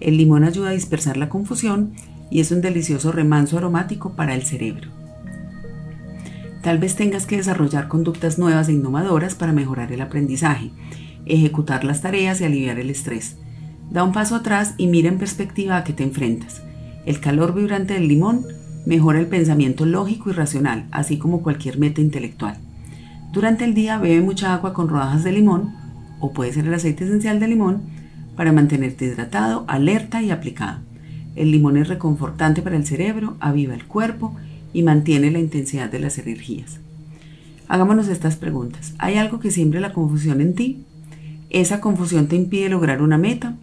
El 0.00 0.16
limón 0.16 0.44
ayuda 0.44 0.70
a 0.70 0.72
dispersar 0.72 1.16
la 1.18 1.28
confusión 1.28 1.92
y 2.30 2.40
es 2.40 2.50
un 2.50 2.60
delicioso 2.60 3.12
remanso 3.12 3.58
aromático 3.58 4.12
para 4.14 4.34
el 4.34 4.42
cerebro. 4.42 4.90
Tal 6.62 6.78
vez 6.78 6.96
tengas 6.96 7.26
que 7.26 7.36
desarrollar 7.36 7.88
conductas 7.88 8.38
nuevas 8.38 8.68
e 8.68 8.72
innovadoras 8.72 9.34
para 9.34 9.52
mejorar 9.52 9.92
el 9.92 10.00
aprendizaje, 10.00 10.70
ejecutar 11.24 11.84
las 11.84 12.02
tareas 12.02 12.40
y 12.40 12.44
aliviar 12.44 12.78
el 12.78 12.90
estrés. 12.90 13.36
Da 13.90 14.02
un 14.02 14.12
paso 14.12 14.34
atrás 14.34 14.74
y 14.76 14.88
mira 14.88 15.08
en 15.08 15.18
perspectiva 15.18 15.76
a 15.76 15.84
qué 15.84 15.92
te 15.92 16.02
enfrentas. 16.02 16.62
El 17.04 17.20
calor 17.20 17.54
vibrante 17.54 17.94
del 17.94 18.08
limón 18.08 18.44
mejora 18.84 19.20
el 19.20 19.26
pensamiento 19.26 19.86
lógico 19.86 20.30
y 20.30 20.32
racional, 20.32 20.86
así 20.90 21.18
como 21.18 21.42
cualquier 21.42 21.78
meta 21.78 22.00
intelectual. 22.00 22.58
Durante 23.32 23.64
el 23.64 23.74
día 23.74 23.98
bebe 23.98 24.20
mucha 24.22 24.54
agua 24.54 24.72
con 24.72 24.88
rodajas 24.88 25.22
de 25.22 25.32
limón, 25.32 25.74
o 26.20 26.32
puede 26.32 26.52
ser 26.52 26.66
el 26.66 26.74
aceite 26.74 27.04
esencial 27.04 27.38
de 27.38 27.48
limón, 27.48 27.82
para 28.34 28.52
mantenerte 28.52 29.04
hidratado, 29.04 29.64
alerta 29.68 30.22
y 30.22 30.30
aplicado. 30.30 30.80
El 31.36 31.52
limón 31.52 31.76
es 31.76 31.88
reconfortante 31.88 32.62
para 32.62 32.76
el 32.76 32.86
cerebro, 32.86 33.36
aviva 33.40 33.74
el 33.74 33.84
cuerpo 33.84 34.34
y 34.72 34.82
mantiene 34.82 35.30
la 35.30 35.38
intensidad 35.38 35.90
de 35.90 36.00
las 36.00 36.18
energías. 36.18 36.80
Hagámonos 37.68 38.08
estas 38.08 38.36
preguntas. 38.36 38.94
¿Hay 38.98 39.16
algo 39.16 39.38
que 39.38 39.50
siembre 39.50 39.80
la 39.80 39.92
confusión 39.92 40.40
en 40.40 40.54
ti? 40.54 40.84
¿Esa 41.50 41.80
confusión 41.80 42.26
te 42.26 42.36
impide 42.36 42.68
lograr 42.68 43.02
una 43.02 43.18
meta? 43.18 43.54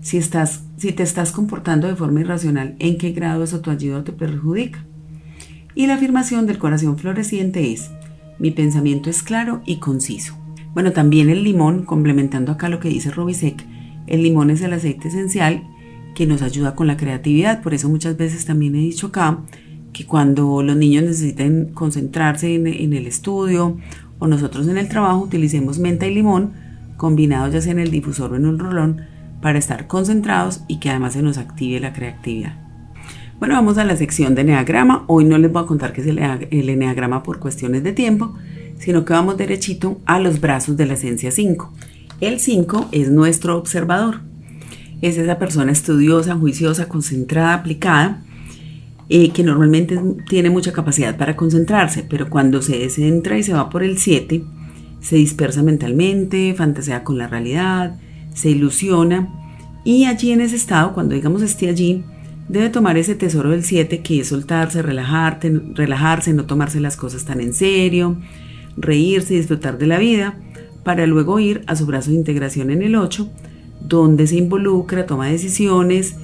Si, 0.00 0.16
estás, 0.16 0.62
si 0.76 0.92
te 0.92 1.02
estás 1.02 1.32
comportando 1.32 1.86
de 1.86 1.96
forma 1.96 2.20
irracional, 2.20 2.76
¿en 2.78 2.98
qué 2.98 3.12
grado 3.12 3.44
eso 3.44 3.60
tu 3.60 3.70
ayuda 3.70 4.04
te 4.04 4.12
perjudica? 4.12 4.84
Y 5.74 5.86
la 5.86 5.94
afirmación 5.94 6.46
del 6.46 6.58
corazón 6.58 6.98
floreciente 6.98 7.72
es, 7.72 7.90
mi 8.38 8.50
pensamiento 8.52 9.10
es 9.10 9.22
claro 9.22 9.60
y 9.66 9.76
conciso. 9.76 10.36
Bueno, 10.72 10.92
también 10.92 11.28
el 11.28 11.42
limón, 11.42 11.84
complementando 11.84 12.52
acá 12.52 12.68
lo 12.68 12.78
que 12.78 12.88
dice 12.88 13.10
Robisek, 13.10 13.64
el 14.06 14.22
limón 14.22 14.50
es 14.50 14.62
el 14.62 14.72
aceite 14.72 15.08
esencial 15.08 15.64
que 16.18 16.26
nos 16.26 16.42
ayuda 16.42 16.74
con 16.74 16.88
la 16.88 16.96
creatividad. 16.96 17.62
Por 17.62 17.74
eso 17.74 17.88
muchas 17.88 18.16
veces 18.16 18.44
también 18.44 18.74
he 18.74 18.78
dicho 18.78 19.06
acá 19.06 19.38
que 19.92 20.04
cuando 20.04 20.64
los 20.64 20.76
niños 20.76 21.04
necesiten 21.04 21.66
concentrarse 21.72 22.56
en, 22.56 22.66
el 22.66 23.06
estudio 23.06 23.76
o 24.18 24.26
nosotros 24.26 24.66
en 24.66 24.78
el 24.78 24.88
trabajo, 24.88 25.20
utilicemos 25.20 25.78
menta 25.78 26.08
y 26.08 26.14
limón 26.14 26.54
combinados 26.96 27.54
ya 27.54 27.60
sea 27.60 27.70
en 27.70 27.78
el 27.78 27.92
difusor 27.92 28.32
o 28.32 28.36
en 28.36 28.46
un 28.46 28.58
rolón 28.58 29.02
para 29.40 29.60
estar 29.60 29.86
concentrados 29.86 30.62
y 30.66 30.80
que 30.80 30.90
además 30.90 31.12
se 31.12 31.22
nos 31.22 31.38
active 31.38 31.78
la 31.78 31.92
creatividad. 31.92 32.56
Bueno, 33.38 33.54
vamos 33.54 33.78
a 33.78 33.84
la 33.84 33.94
sección 33.94 34.34
de 34.34 34.40
Enneagrama. 34.40 35.04
Hoy 35.06 35.24
no 35.24 35.38
les 35.38 35.52
voy 35.52 35.62
a 35.62 35.66
contar 35.66 35.92
qué 35.92 36.00
es 36.00 36.08
el, 36.08 36.18
el 36.18 36.68
Enneagrama 36.68 37.22
por 37.22 37.38
cuestiones 37.38 37.84
de 37.84 37.92
tiempo, 37.92 38.34
sino 38.80 39.04
que 39.04 39.12
vamos 39.12 39.36
derechito 39.36 40.00
a 40.04 40.18
los 40.18 40.40
brazos 40.40 40.76
de 40.76 40.86
la 40.86 40.94
esencia 40.94 41.30
5. 41.30 41.72
El 42.20 42.40
5 42.40 42.88
es 42.90 43.08
nuestro 43.08 43.56
observador 43.56 44.22
es 45.00 45.16
esa 45.16 45.38
persona 45.38 45.72
estudiosa, 45.72 46.34
juiciosa, 46.34 46.88
concentrada, 46.88 47.54
aplicada, 47.54 48.22
eh, 49.08 49.30
que 49.30 49.42
normalmente 49.42 49.98
tiene 50.28 50.50
mucha 50.50 50.72
capacidad 50.72 51.16
para 51.16 51.36
concentrarse, 51.36 52.04
pero 52.08 52.28
cuando 52.28 52.60
se 52.60 52.78
descentra 52.78 53.38
y 53.38 53.42
se 53.42 53.54
va 53.54 53.70
por 53.70 53.82
el 53.82 53.98
7, 53.98 54.44
se 55.00 55.16
dispersa 55.16 55.62
mentalmente, 55.62 56.54
fantasea 56.54 57.04
con 57.04 57.16
la 57.16 57.28
realidad, 57.28 57.98
se 58.34 58.50
ilusiona 58.50 59.28
y 59.84 60.04
allí 60.04 60.32
en 60.32 60.40
ese 60.40 60.56
estado, 60.56 60.92
cuando 60.92 61.14
digamos 61.14 61.40
esté 61.42 61.68
allí, 61.68 62.04
debe 62.48 62.68
tomar 62.68 62.98
ese 62.98 63.14
tesoro 63.14 63.50
del 63.50 63.64
7 63.64 64.02
que 64.02 64.20
es 64.20 64.28
soltarse, 64.28 64.82
relajarte, 64.82 65.58
relajarse, 65.74 66.32
no 66.34 66.44
tomarse 66.44 66.80
las 66.80 66.96
cosas 66.96 67.24
tan 67.24 67.40
en 67.40 67.54
serio, 67.54 68.16
reírse 68.76 69.34
y 69.34 69.38
disfrutar 69.38 69.78
de 69.78 69.86
la 69.86 69.98
vida, 69.98 70.38
para 70.84 71.06
luego 71.06 71.38
ir 71.38 71.62
a 71.66 71.76
su 71.76 71.86
brazo 71.86 72.10
de 72.10 72.16
integración 72.16 72.70
en 72.70 72.82
el 72.82 72.96
8, 72.96 73.30
donde 73.80 74.26
se 74.26 74.36
involucra, 74.36 75.06
toma 75.06 75.28
decisiones 75.28 76.16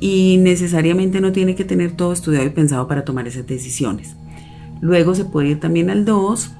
y 0.00 0.36
necesariamente 0.38 1.20
no 1.20 1.32
tiene 1.32 1.54
que 1.54 1.64
tener 1.64 1.92
todo 1.92 2.12
estudiado 2.12 2.46
y 2.46 2.50
pensado 2.50 2.86
para 2.86 3.04
tomar 3.04 3.26
esas 3.26 3.46
decisiones. 3.46 4.16
Luego 4.80 5.14
se 5.14 5.24
puede 5.24 5.50
ir 5.50 5.60
también 5.60 5.90
al 5.90 6.04
2, 6.04 6.52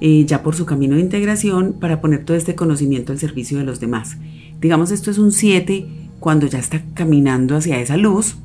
eh, 0.00 0.24
ya 0.26 0.42
por 0.42 0.56
su 0.56 0.66
camino 0.66 0.96
de 0.96 1.02
integración, 1.02 1.74
para 1.78 2.00
poner 2.00 2.24
todo 2.24 2.36
este 2.36 2.54
conocimiento 2.54 3.12
al 3.12 3.18
servicio 3.18 3.58
de 3.58 3.64
los 3.64 3.80
demás. 3.80 4.16
Digamos, 4.60 4.90
esto 4.90 5.10
es 5.10 5.18
un 5.18 5.30
7 5.30 5.86
cuando 6.18 6.46
ya 6.46 6.58
está 6.58 6.82
caminando 6.94 7.56
hacia 7.56 7.80
esa 7.80 7.96
luz, 7.96 8.36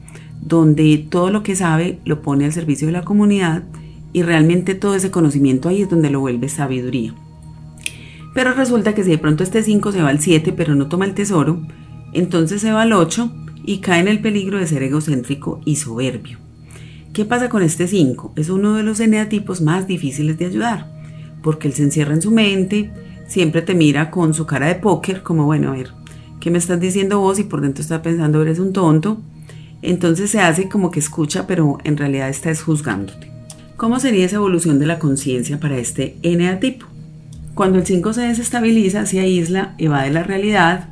donde 0.42 1.06
todo 1.10 1.32
lo 1.32 1.44
que 1.44 1.56
sabe 1.56 2.00
lo 2.06 2.22
pone 2.22 2.46
al 2.46 2.54
servicio 2.54 2.88
de 2.88 2.94
la 2.94 3.04
comunidad 3.04 3.64
y 4.14 4.22
realmente 4.24 4.76
todo 4.76 4.96
ese 4.96 5.12
conocimiento 5.12 5.70
ahí 5.70 5.82
es 5.82 5.90
donde 5.90 6.10
lo 6.10 6.20
vuelve 6.20 6.50
sabiduría. 6.50 7.14
Pero 8.34 8.54
resulta 8.54 8.94
que 8.94 9.04
si 9.04 9.12
de 9.12 9.18
pronto 9.18 9.44
este 9.44 9.64
5 9.64 9.92
se 9.92 10.02
va 10.02 10.10
al 10.10 10.20
7 10.20 10.54
pero 10.54 10.76
no 10.76 10.88
toma 10.88 11.06
el 11.06 11.14
tesoro, 11.14 11.62
entonces 12.14 12.62
se 12.62 12.72
va 12.72 12.84
al 12.84 12.94
8 12.94 13.32
y 13.64 13.80
cae 13.80 14.00
en 14.00 14.08
el 14.08 14.22
peligro 14.22 14.58
de 14.58 14.68
ser 14.68 14.84
egocéntrico 14.84 15.62
y 15.66 15.76
soberbio. 15.76 16.38
¿Qué 17.14 17.26
pasa 17.26 17.50
con 17.50 17.64
este 17.64 17.88
5? 17.88 18.34
Es 18.36 18.50
uno 18.50 18.76
de 18.76 18.84
los 18.84 19.00
eneatipos 19.00 19.62
más 19.62 19.88
difíciles 19.88 20.38
de 20.38 20.46
ayudar, 20.46 20.92
porque 21.42 21.68
él 21.68 21.74
se 21.74 21.84
encierra 21.84 22.14
en 22.14 22.22
su 22.22 22.32
mente, 22.32 22.92
siempre 23.28 23.62
te 23.62 23.76
mira 23.76 24.12
con 24.12 24.34
su 24.34 24.46
cara 24.46 24.68
de 24.68 24.76
póker, 24.76 25.24
como 25.24 25.46
bueno, 25.46 25.70
a 25.70 25.76
ver, 25.76 25.92
¿qué 26.40 26.52
me 26.52 26.58
estás 26.58 26.80
diciendo 26.80 27.20
vos? 27.20 27.40
Y 27.40 27.44
por 27.44 27.62
dentro 27.62 27.82
está 27.82 28.02
pensando, 28.02 28.42
eres 28.42 28.60
un 28.60 28.74
tonto. 28.74 29.22
Entonces 29.82 30.30
se 30.30 30.40
hace 30.40 30.68
como 30.68 30.92
que 30.92 31.00
escucha, 31.00 31.48
pero 31.48 31.78
en 31.84 31.98
realidad 31.98 32.30
está 32.30 32.54
juzgándote. 32.54 33.32
¿Cómo 33.78 34.00
sería 34.00 34.26
esa 34.26 34.36
evolución 34.36 34.78
de 34.78 34.88
la 34.88 35.00
conciencia 35.00 35.60
para 35.60 35.78
este 35.78 36.18
eneatipo? 36.22 36.89
Cuando 37.60 37.78
el 37.78 37.86
5 37.86 38.14
se 38.14 38.22
desestabiliza, 38.22 39.06
se 39.06 39.20
aísla, 39.20 39.76
evade 39.78 40.12
la 40.12 40.24
realidad, 40.24 40.88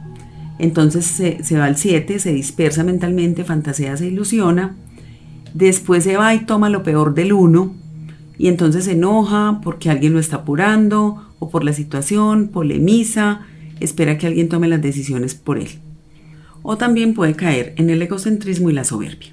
entonces 0.59 1.05
se, 1.05 1.57
va 1.57 1.63
al 1.63 1.77
7, 1.77 2.19
se 2.19 2.33
dispersa 2.33 2.83
mentalmente, 2.83 3.45
fantasea, 3.45 3.95
se 3.95 4.07
ilusiona, 4.07 4.75
después 5.53 6.03
se 6.03 6.17
va 6.17 6.35
y 6.35 6.39
toma 6.39 6.69
lo 6.69 6.83
peor 6.83 7.13
del 7.13 7.31
1 7.31 7.73
y 8.37 8.49
entonces 8.49 8.83
se 8.83 8.91
enoja 8.91 9.61
porque 9.63 9.89
alguien 9.89 10.11
lo 10.11 10.19
está 10.19 10.35
apurando 10.35 11.31
o 11.39 11.49
por 11.49 11.63
la 11.63 11.71
situación, 11.71 12.49
polemiza, 12.49 13.43
espera 13.79 14.17
que 14.17 14.27
alguien 14.27 14.49
tome 14.49 14.67
las 14.67 14.81
decisiones 14.81 15.35
por 15.35 15.59
él. 15.59 15.69
O 16.63 16.75
también 16.75 17.13
puede 17.13 17.35
caer 17.35 17.75
en 17.77 17.89
el 17.89 18.01
egocentrismo 18.01 18.69
y 18.69 18.73
la 18.73 18.83
soberbia. 18.83 19.29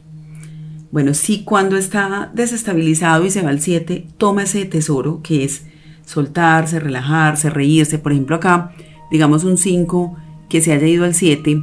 Bueno, 0.92 1.14
si 1.14 1.42
cuando 1.42 1.76
está 1.76 2.30
desestabilizado 2.32 3.24
y 3.24 3.30
se 3.30 3.42
va 3.42 3.50
al 3.50 3.60
7, 3.60 4.06
toma 4.18 4.44
ese 4.44 4.66
tesoro 4.66 5.20
que 5.20 5.42
es 5.42 5.64
soltarse, 6.04 6.80
relajarse, 6.80 7.50
reírse. 7.50 7.98
Por 7.98 8.12
ejemplo, 8.12 8.36
acá, 8.36 8.72
digamos 9.10 9.44
un 9.44 9.58
5 9.58 10.16
que 10.48 10.60
se 10.60 10.72
haya 10.72 10.86
ido 10.86 11.04
al 11.04 11.14
7 11.14 11.62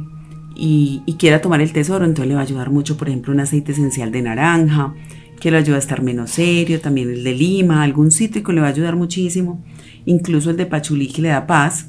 y, 0.54 1.02
quiera 1.18 1.40
tomar 1.40 1.60
el 1.60 1.72
tesoro, 1.72 2.04
entonces 2.04 2.28
le 2.28 2.34
va 2.34 2.40
a 2.40 2.44
ayudar 2.44 2.70
mucho, 2.70 2.96
por 2.96 3.08
ejemplo, 3.08 3.32
un 3.32 3.40
aceite 3.40 3.72
esencial 3.72 4.12
de 4.12 4.22
naranja, 4.22 4.94
que 5.40 5.50
le 5.50 5.56
ayuda 5.56 5.76
a 5.76 5.80
estar 5.80 6.02
menos 6.02 6.30
serio, 6.30 6.80
también 6.80 7.10
el 7.10 7.24
de 7.24 7.34
lima, 7.34 7.82
algún 7.82 8.10
cítrico 8.10 8.52
le 8.52 8.60
va 8.60 8.68
a 8.68 8.70
ayudar 8.70 8.96
muchísimo, 8.96 9.64
incluso 10.04 10.50
el 10.50 10.56
de 10.56 10.66
pachulí 10.66 11.08
que 11.08 11.22
le 11.22 11.28
da 11.28 11.46
paz. 11.46 11.88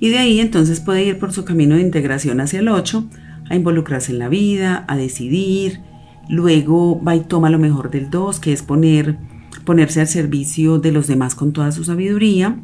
Y 0.00 0.08
de 0.08 0.18
ahí 0.18 0.40
entonces 0.40 0.80
puede 0.80 1.04
ir 1.04 1.18
por 1.18 1.32
su 1.32 1.44
camino 1.44 1.76
de 1.76 1.82
integración 1.82 2.40
hacia 2.40 2.60
el 2.60 2.68
8, 2.68 3.08
a 3.50 3.54
involucrarse 3.54 4.12
en 4.12 4.18
la 4.18 4.28
vida, 4.28 4.84
a 4.88 4.96
decidir, 4.96 5.80
luego 6.28 7.02
va 7.02 7.16
y 7.16 7.20
toma 7.20 7.50
lo 7.50 7.58
mejor 7.58 7.90
del 7.90 8.10
2, 8.10 8.40
que 8.40 8.52
es 8.52 8.62
poner 8.62 9.18
ponerse 9.64 10.00
al 10.00 10.08
servicio 10.08 10.78
de 10.78 10.92
los 10.92 11.06
demás 11.06 11.34
con 11.34 11.52
toda 11.52 11.72
su 11.72 11.84
sabiduría. 11.84 12.56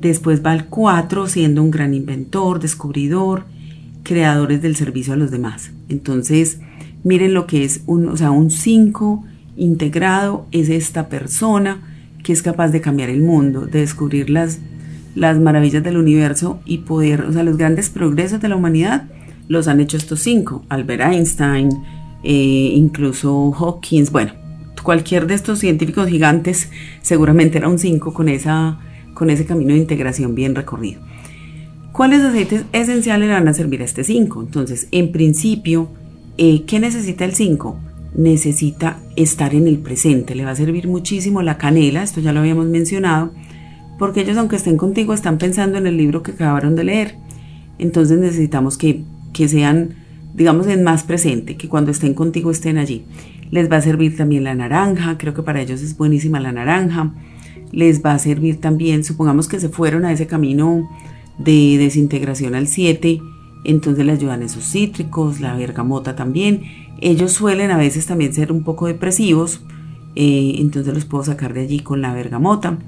Después 0.00 0.44
va 0.44 0.52
al 0.52 0.66
4 0.66 1.26
siendo 1.26 1.62
un 1.62 1.70
gran 1.70 1.94
inventor, 1.94 2.60
descubridor, 2.60 3.44
creadores 4.02 4.62
del 4.62 4.76
servicio 4.76 5.12
a 5.12 5.16
los 5.16 5.30
demás. 5.30 5.72
Entonces, 5.88 6.60
miren 7.04 7.34
lo 7.34 7.46
que 7.46 7.64
es 7.64 7.82
un, 7.86 8.08
o 8.08 8.16
sea, 8.16 8.30
un 8.30 8.50
5 8.50 9.24
integrado 9.56 10.46
es 10.52 10.68
esta 10.68 11.08
persona 11.08 11.82
que 12.22 12.32
es 12.32 12.42
capaz 12.42 12.68
de 12.68 12.80
cambiar 12.80 13.10
el 13.10 13.22
mundo, 13.22 13.66
de 13.66 13.80
descubrir 13.80 14.30
las, 14.30 14.58
las 15.14 15.38
maravillas 15.38 15.82
del 15.82 15.96
universo 15.96 16.60
y 16.64 16.78
poder, 16.78 17.22
o 17.22 17.32
sea, 17.32 17.42
los 17.42 17.56
grandes 17.56 17.90
progresos 17.90 18.40
de 18.40 18.48
la 18.48 18.56
humanidad 18.56 19.08
los 19.48 19.66
han 19.66 19.80
hecho 19.80 19.96
estos 19.96 20.20
cinco, 20.20 20.64
Albert 20.68 21.02
Einstein, 21.12 21.70
eh, 22.22 22.72
incluso 22.74 23.52
Hawkins, 23.52 24.10
bueno, 24.10 24.32
cualquier 24.88 25.26
de 25.26 25.34
estos 25.34 25.58
científicos 25.58 26.08
gigantes 26.08 26.70
seguramente 27.02 27.58
era 27.58 27.68
un 27.68 27.78
cinco 27.78 28.14
con, 28.14 28.26
esa, 28.30 28.78
con 29.12 29.28
ese 29.28 29.44
camino 29.44 29.74
de 29.74 29.80
integración 29.80 30.34
bien 30.34 30.54
recorrido. 30.54 31.02
¿Cuáles 31.92 32.22
aceites 32.22 32.64
esenciales 32.72 33.28
le 33.28 33.34
van 33.34 33.48
a 33.48 33.52
servir 33.52 33.82
a 33.82 33.84
este 33.84 34.02
5? 34.02 34.40
Entonces, 34.40 34.88
en 34.90 35.12
principio, 35.12 35.90
eh, 36.38 36.62
¿qué 36.66 36.80
necesita 36.80 37.26
el 37.26 37.34
5? 37.34 37.78
Necesita 38.16 38.98
estar 39.14 39.54
en 39.54 39.68
el 39.68 39.76
presente. 39.76 40.34
Le 40.34 40.46
va 40.46 40.52
a 40.52 40.56
servir 40.56 40.88
muchísimo 40.88 41.42
la 41.42 41.58
canela, 41.58 42.02
esto 42.02 42.22
ya 42.22 42.32
lo 42.32 42.40
habíamos 42.40 42.64
mencionado, 42.64 43.34
porque 43.98 44.22
ellos 44.22 44.38
aunque 44.38 44.56
estén 44.56 44.78
contigo 44.78 45.12
están 45.12 45.36
pensando 45.36 45.76
en 45.76 45.86
el 45.86 45.98
libro 45.98 46.22
que 46.22 46.32
acabaron 46.32 46.76
de 46.76 46.84
leer. 46.84 47.14
Entonces 47.78 48.18
necesitamos 48.18 48.78
que, 48.78 49.02
que 49.34 49.48
sean, 49.48 49.96
digamos, 50.32 50.66
en 50.66 50.82
más 50.82 51.04
presente, 51.04 51.58
que 51.58 51.68
cuando 51.68 51.90
estén 51.90 52.14
contigo 52.14 52.50
estén 52.50 52.78
allí. 52.78 53.04
Les 53.50 53.70
va 53.70 53.76
a 53.76 53.80
servir 53.80 54.16
también 54.16 54.44
la 54.44 54.54
naranja, 54.54 55.16
creo 55.18 55.34
que 55.34 55.42
para 55.42 55.60
ellos 55.60 55.82
es 55.82 55.96
buenísima 55.96 56.40
la 56.40 56.52
naranja. 56.52 57.12
Les 57.72 58.04
va 58.04 58.12
a 58.12 58.18
servir 58.18 58.60
también, 58.60 59.04
supongamos 59.04 59.48
que 59.48 59.60
se 59.60 59.68
fueron 59.68 60.04
a 60.04 60.12
ese 60.12 60.26
camino 60.26 60.88
de 61.38 61.76
desintegración 61.78 62.54
al 62.54 62.66
7, 62.66 63.20
entonces 63.64 64.04
le 64.04 64.12
ayudan 64.12 64.42
esos 64.42 64.64
cítricos, 64.64 65.40
la 65.40 65.54
bergamota 65.54 66.16
también. 66.16 66.62
Ellos 67.00 67.32
suelen 67.32 67.70
a 67.70 67.76
veces 67.76 68.06
también 68.06 68.32
ser 68.32 68.52
un 68.52 68.64
poco 68.64 68.86
depresivos, 68.86 69.62
eh, 70.14 70.56
entonces 70.58 70.94
los 70.94 71.04
puedo 71.04 71.24
sacar 71.24 71.54
de 71.54 71.62
allí 71.62 71.80
con 71.80 72.00
la 72.00 72.12
bergamota. 72.12 72.78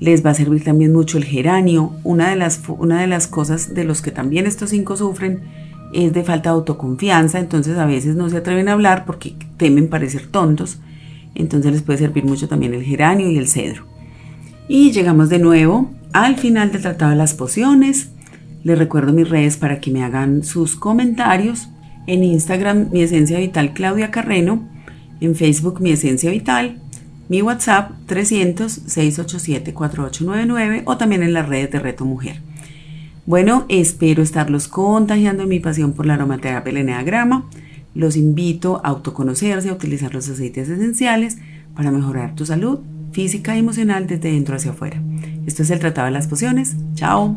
Les 0.00 0.24
va 0.24 0.30
a 0.30 0.34
servir 0.34 0.64
también 0.64 0.92
mucho 0.92 1.18
el 1.18 1.24
geranio. 1.24 1.92
Una 2.02 2.30
de 2.30 2.36
las, 2.36 2.60
una 2.66 3.00
de 3.00 3.06
las 3.06 3.28
cosas 3.28 3.74
de 3.74 3.84
los 3.84 4.02
que 4.02 4.10
también 4.10 4.46
estos 4.46 4.70
cinco 4.70 4.96
sufren 4.96 5.42
es 5.92 6.12
de 6.12 6.24
falta 6.24 6.50
de 6.50 6.56
autoconfianza, 6.56 7.38
entonces 7.38 7.78
a 7.78 7.86
veces 7.86 8.16
no 8.16 8.28
se 8.30 8.38
atreven 8.38 8.68
a 8.68 8.72
hablar 8.72 9.04
porque 9.04 9.36
temen 9.56 9.88
parecer 9.88 10.26
tontos. 10.26 10.78
Entonces 11.34 11.72
les 11.72 11.82
puede 11.82 11.98
servir 11.98 12.24
mucho 12.24 12.48
también 12.48 12.74
el 12.74 12.82
geranio 12.82 13.30
y 13.30 13.38
el 13.38 13.48
cedro. 13.48 13.84
Y 14.68 14.92
llegamos 14.92 15.28
de 15.28 15.38
nuevo 15.38 15.90
al 16.12 16.36
final 16.36 16.72
del 16.72 16.82
tratado 16.82 17.10
de 17.10 17.16
las 17.16 17.34
pociones. 17.34 18.10
Les 18.64 18.78
recuerdo 18.78 19.12
mis 19.12 19.28
redes 19.28 19.56
para 19.56 19.80
que 19.80 19.90
me 19.90 20.04
hagan 20.04 20.44
sus 20.44 20.76
comentarios. 20.76 21.68
En 22.06 22.22
Instagram, 22.24 22.90
mi 22.90 23.02
esencia 23.02 23.38
vital 23.38 23.72
Claudia 23.72 24.10
Carreno. 24.10 24.68
En 25.20 25.34
Facebook, 25.34 25.80
mi 25.80 25.90
esencia 25.90 26.30
vital. 26.30 26.78
Mi 27.28 27.42
WhatsApp 27.42 27.92
300-687-4899 28.08 30.82
o 30.84 30.96
también 30.96 31.22
en 31.22 31.32
las 31.32 31.48
redes 31.48 31.70
de 31.70 31.78
Reto 31.78 32.04
Mujer. 32.04 32.40
Bueno, 33.24 33.66
espero 33.68 34.22
estarlos 34.22 34.66
contagiando 34.66 35.44
en 35.44 35.48
mi 35.48 35.60
pasión 35.60 35.92
por 35.92 36.06
la 36.06 36.14
aromaterapia 36.14 36.70
el 36.70 36.78
eneagrama. 36.78 37.48
Los 37.94 38.16
invito 38.16 38.80
a 38.82 38.88
autoconocerse, 38.88 39.68
a 39.68 39.74
utilizar 39.74 40.12
los 40.12 40.28
aceites 40.28 40.68
esenciales 40.68 41.38
para 41.76 41.92
mejorar 41.92 42.34
tu 42.34 42.46
salud 42.46 42.80
física 43.12 43.54
y 43.54 43.60
emocional 43.60 44.06
desde 44.06 44.32
dentro 44.32 44.56
hacia 44.56 44.72
afuera. 44.72 45.00
Esto 45.46 45.62
es 45.62 45.70
el 45.70 45.78
Tratado 45.78 46.06
de 46.06 46.12
las 46.12 46.26
Pociones. 46.26 46.76
Chao. 46.94 47.36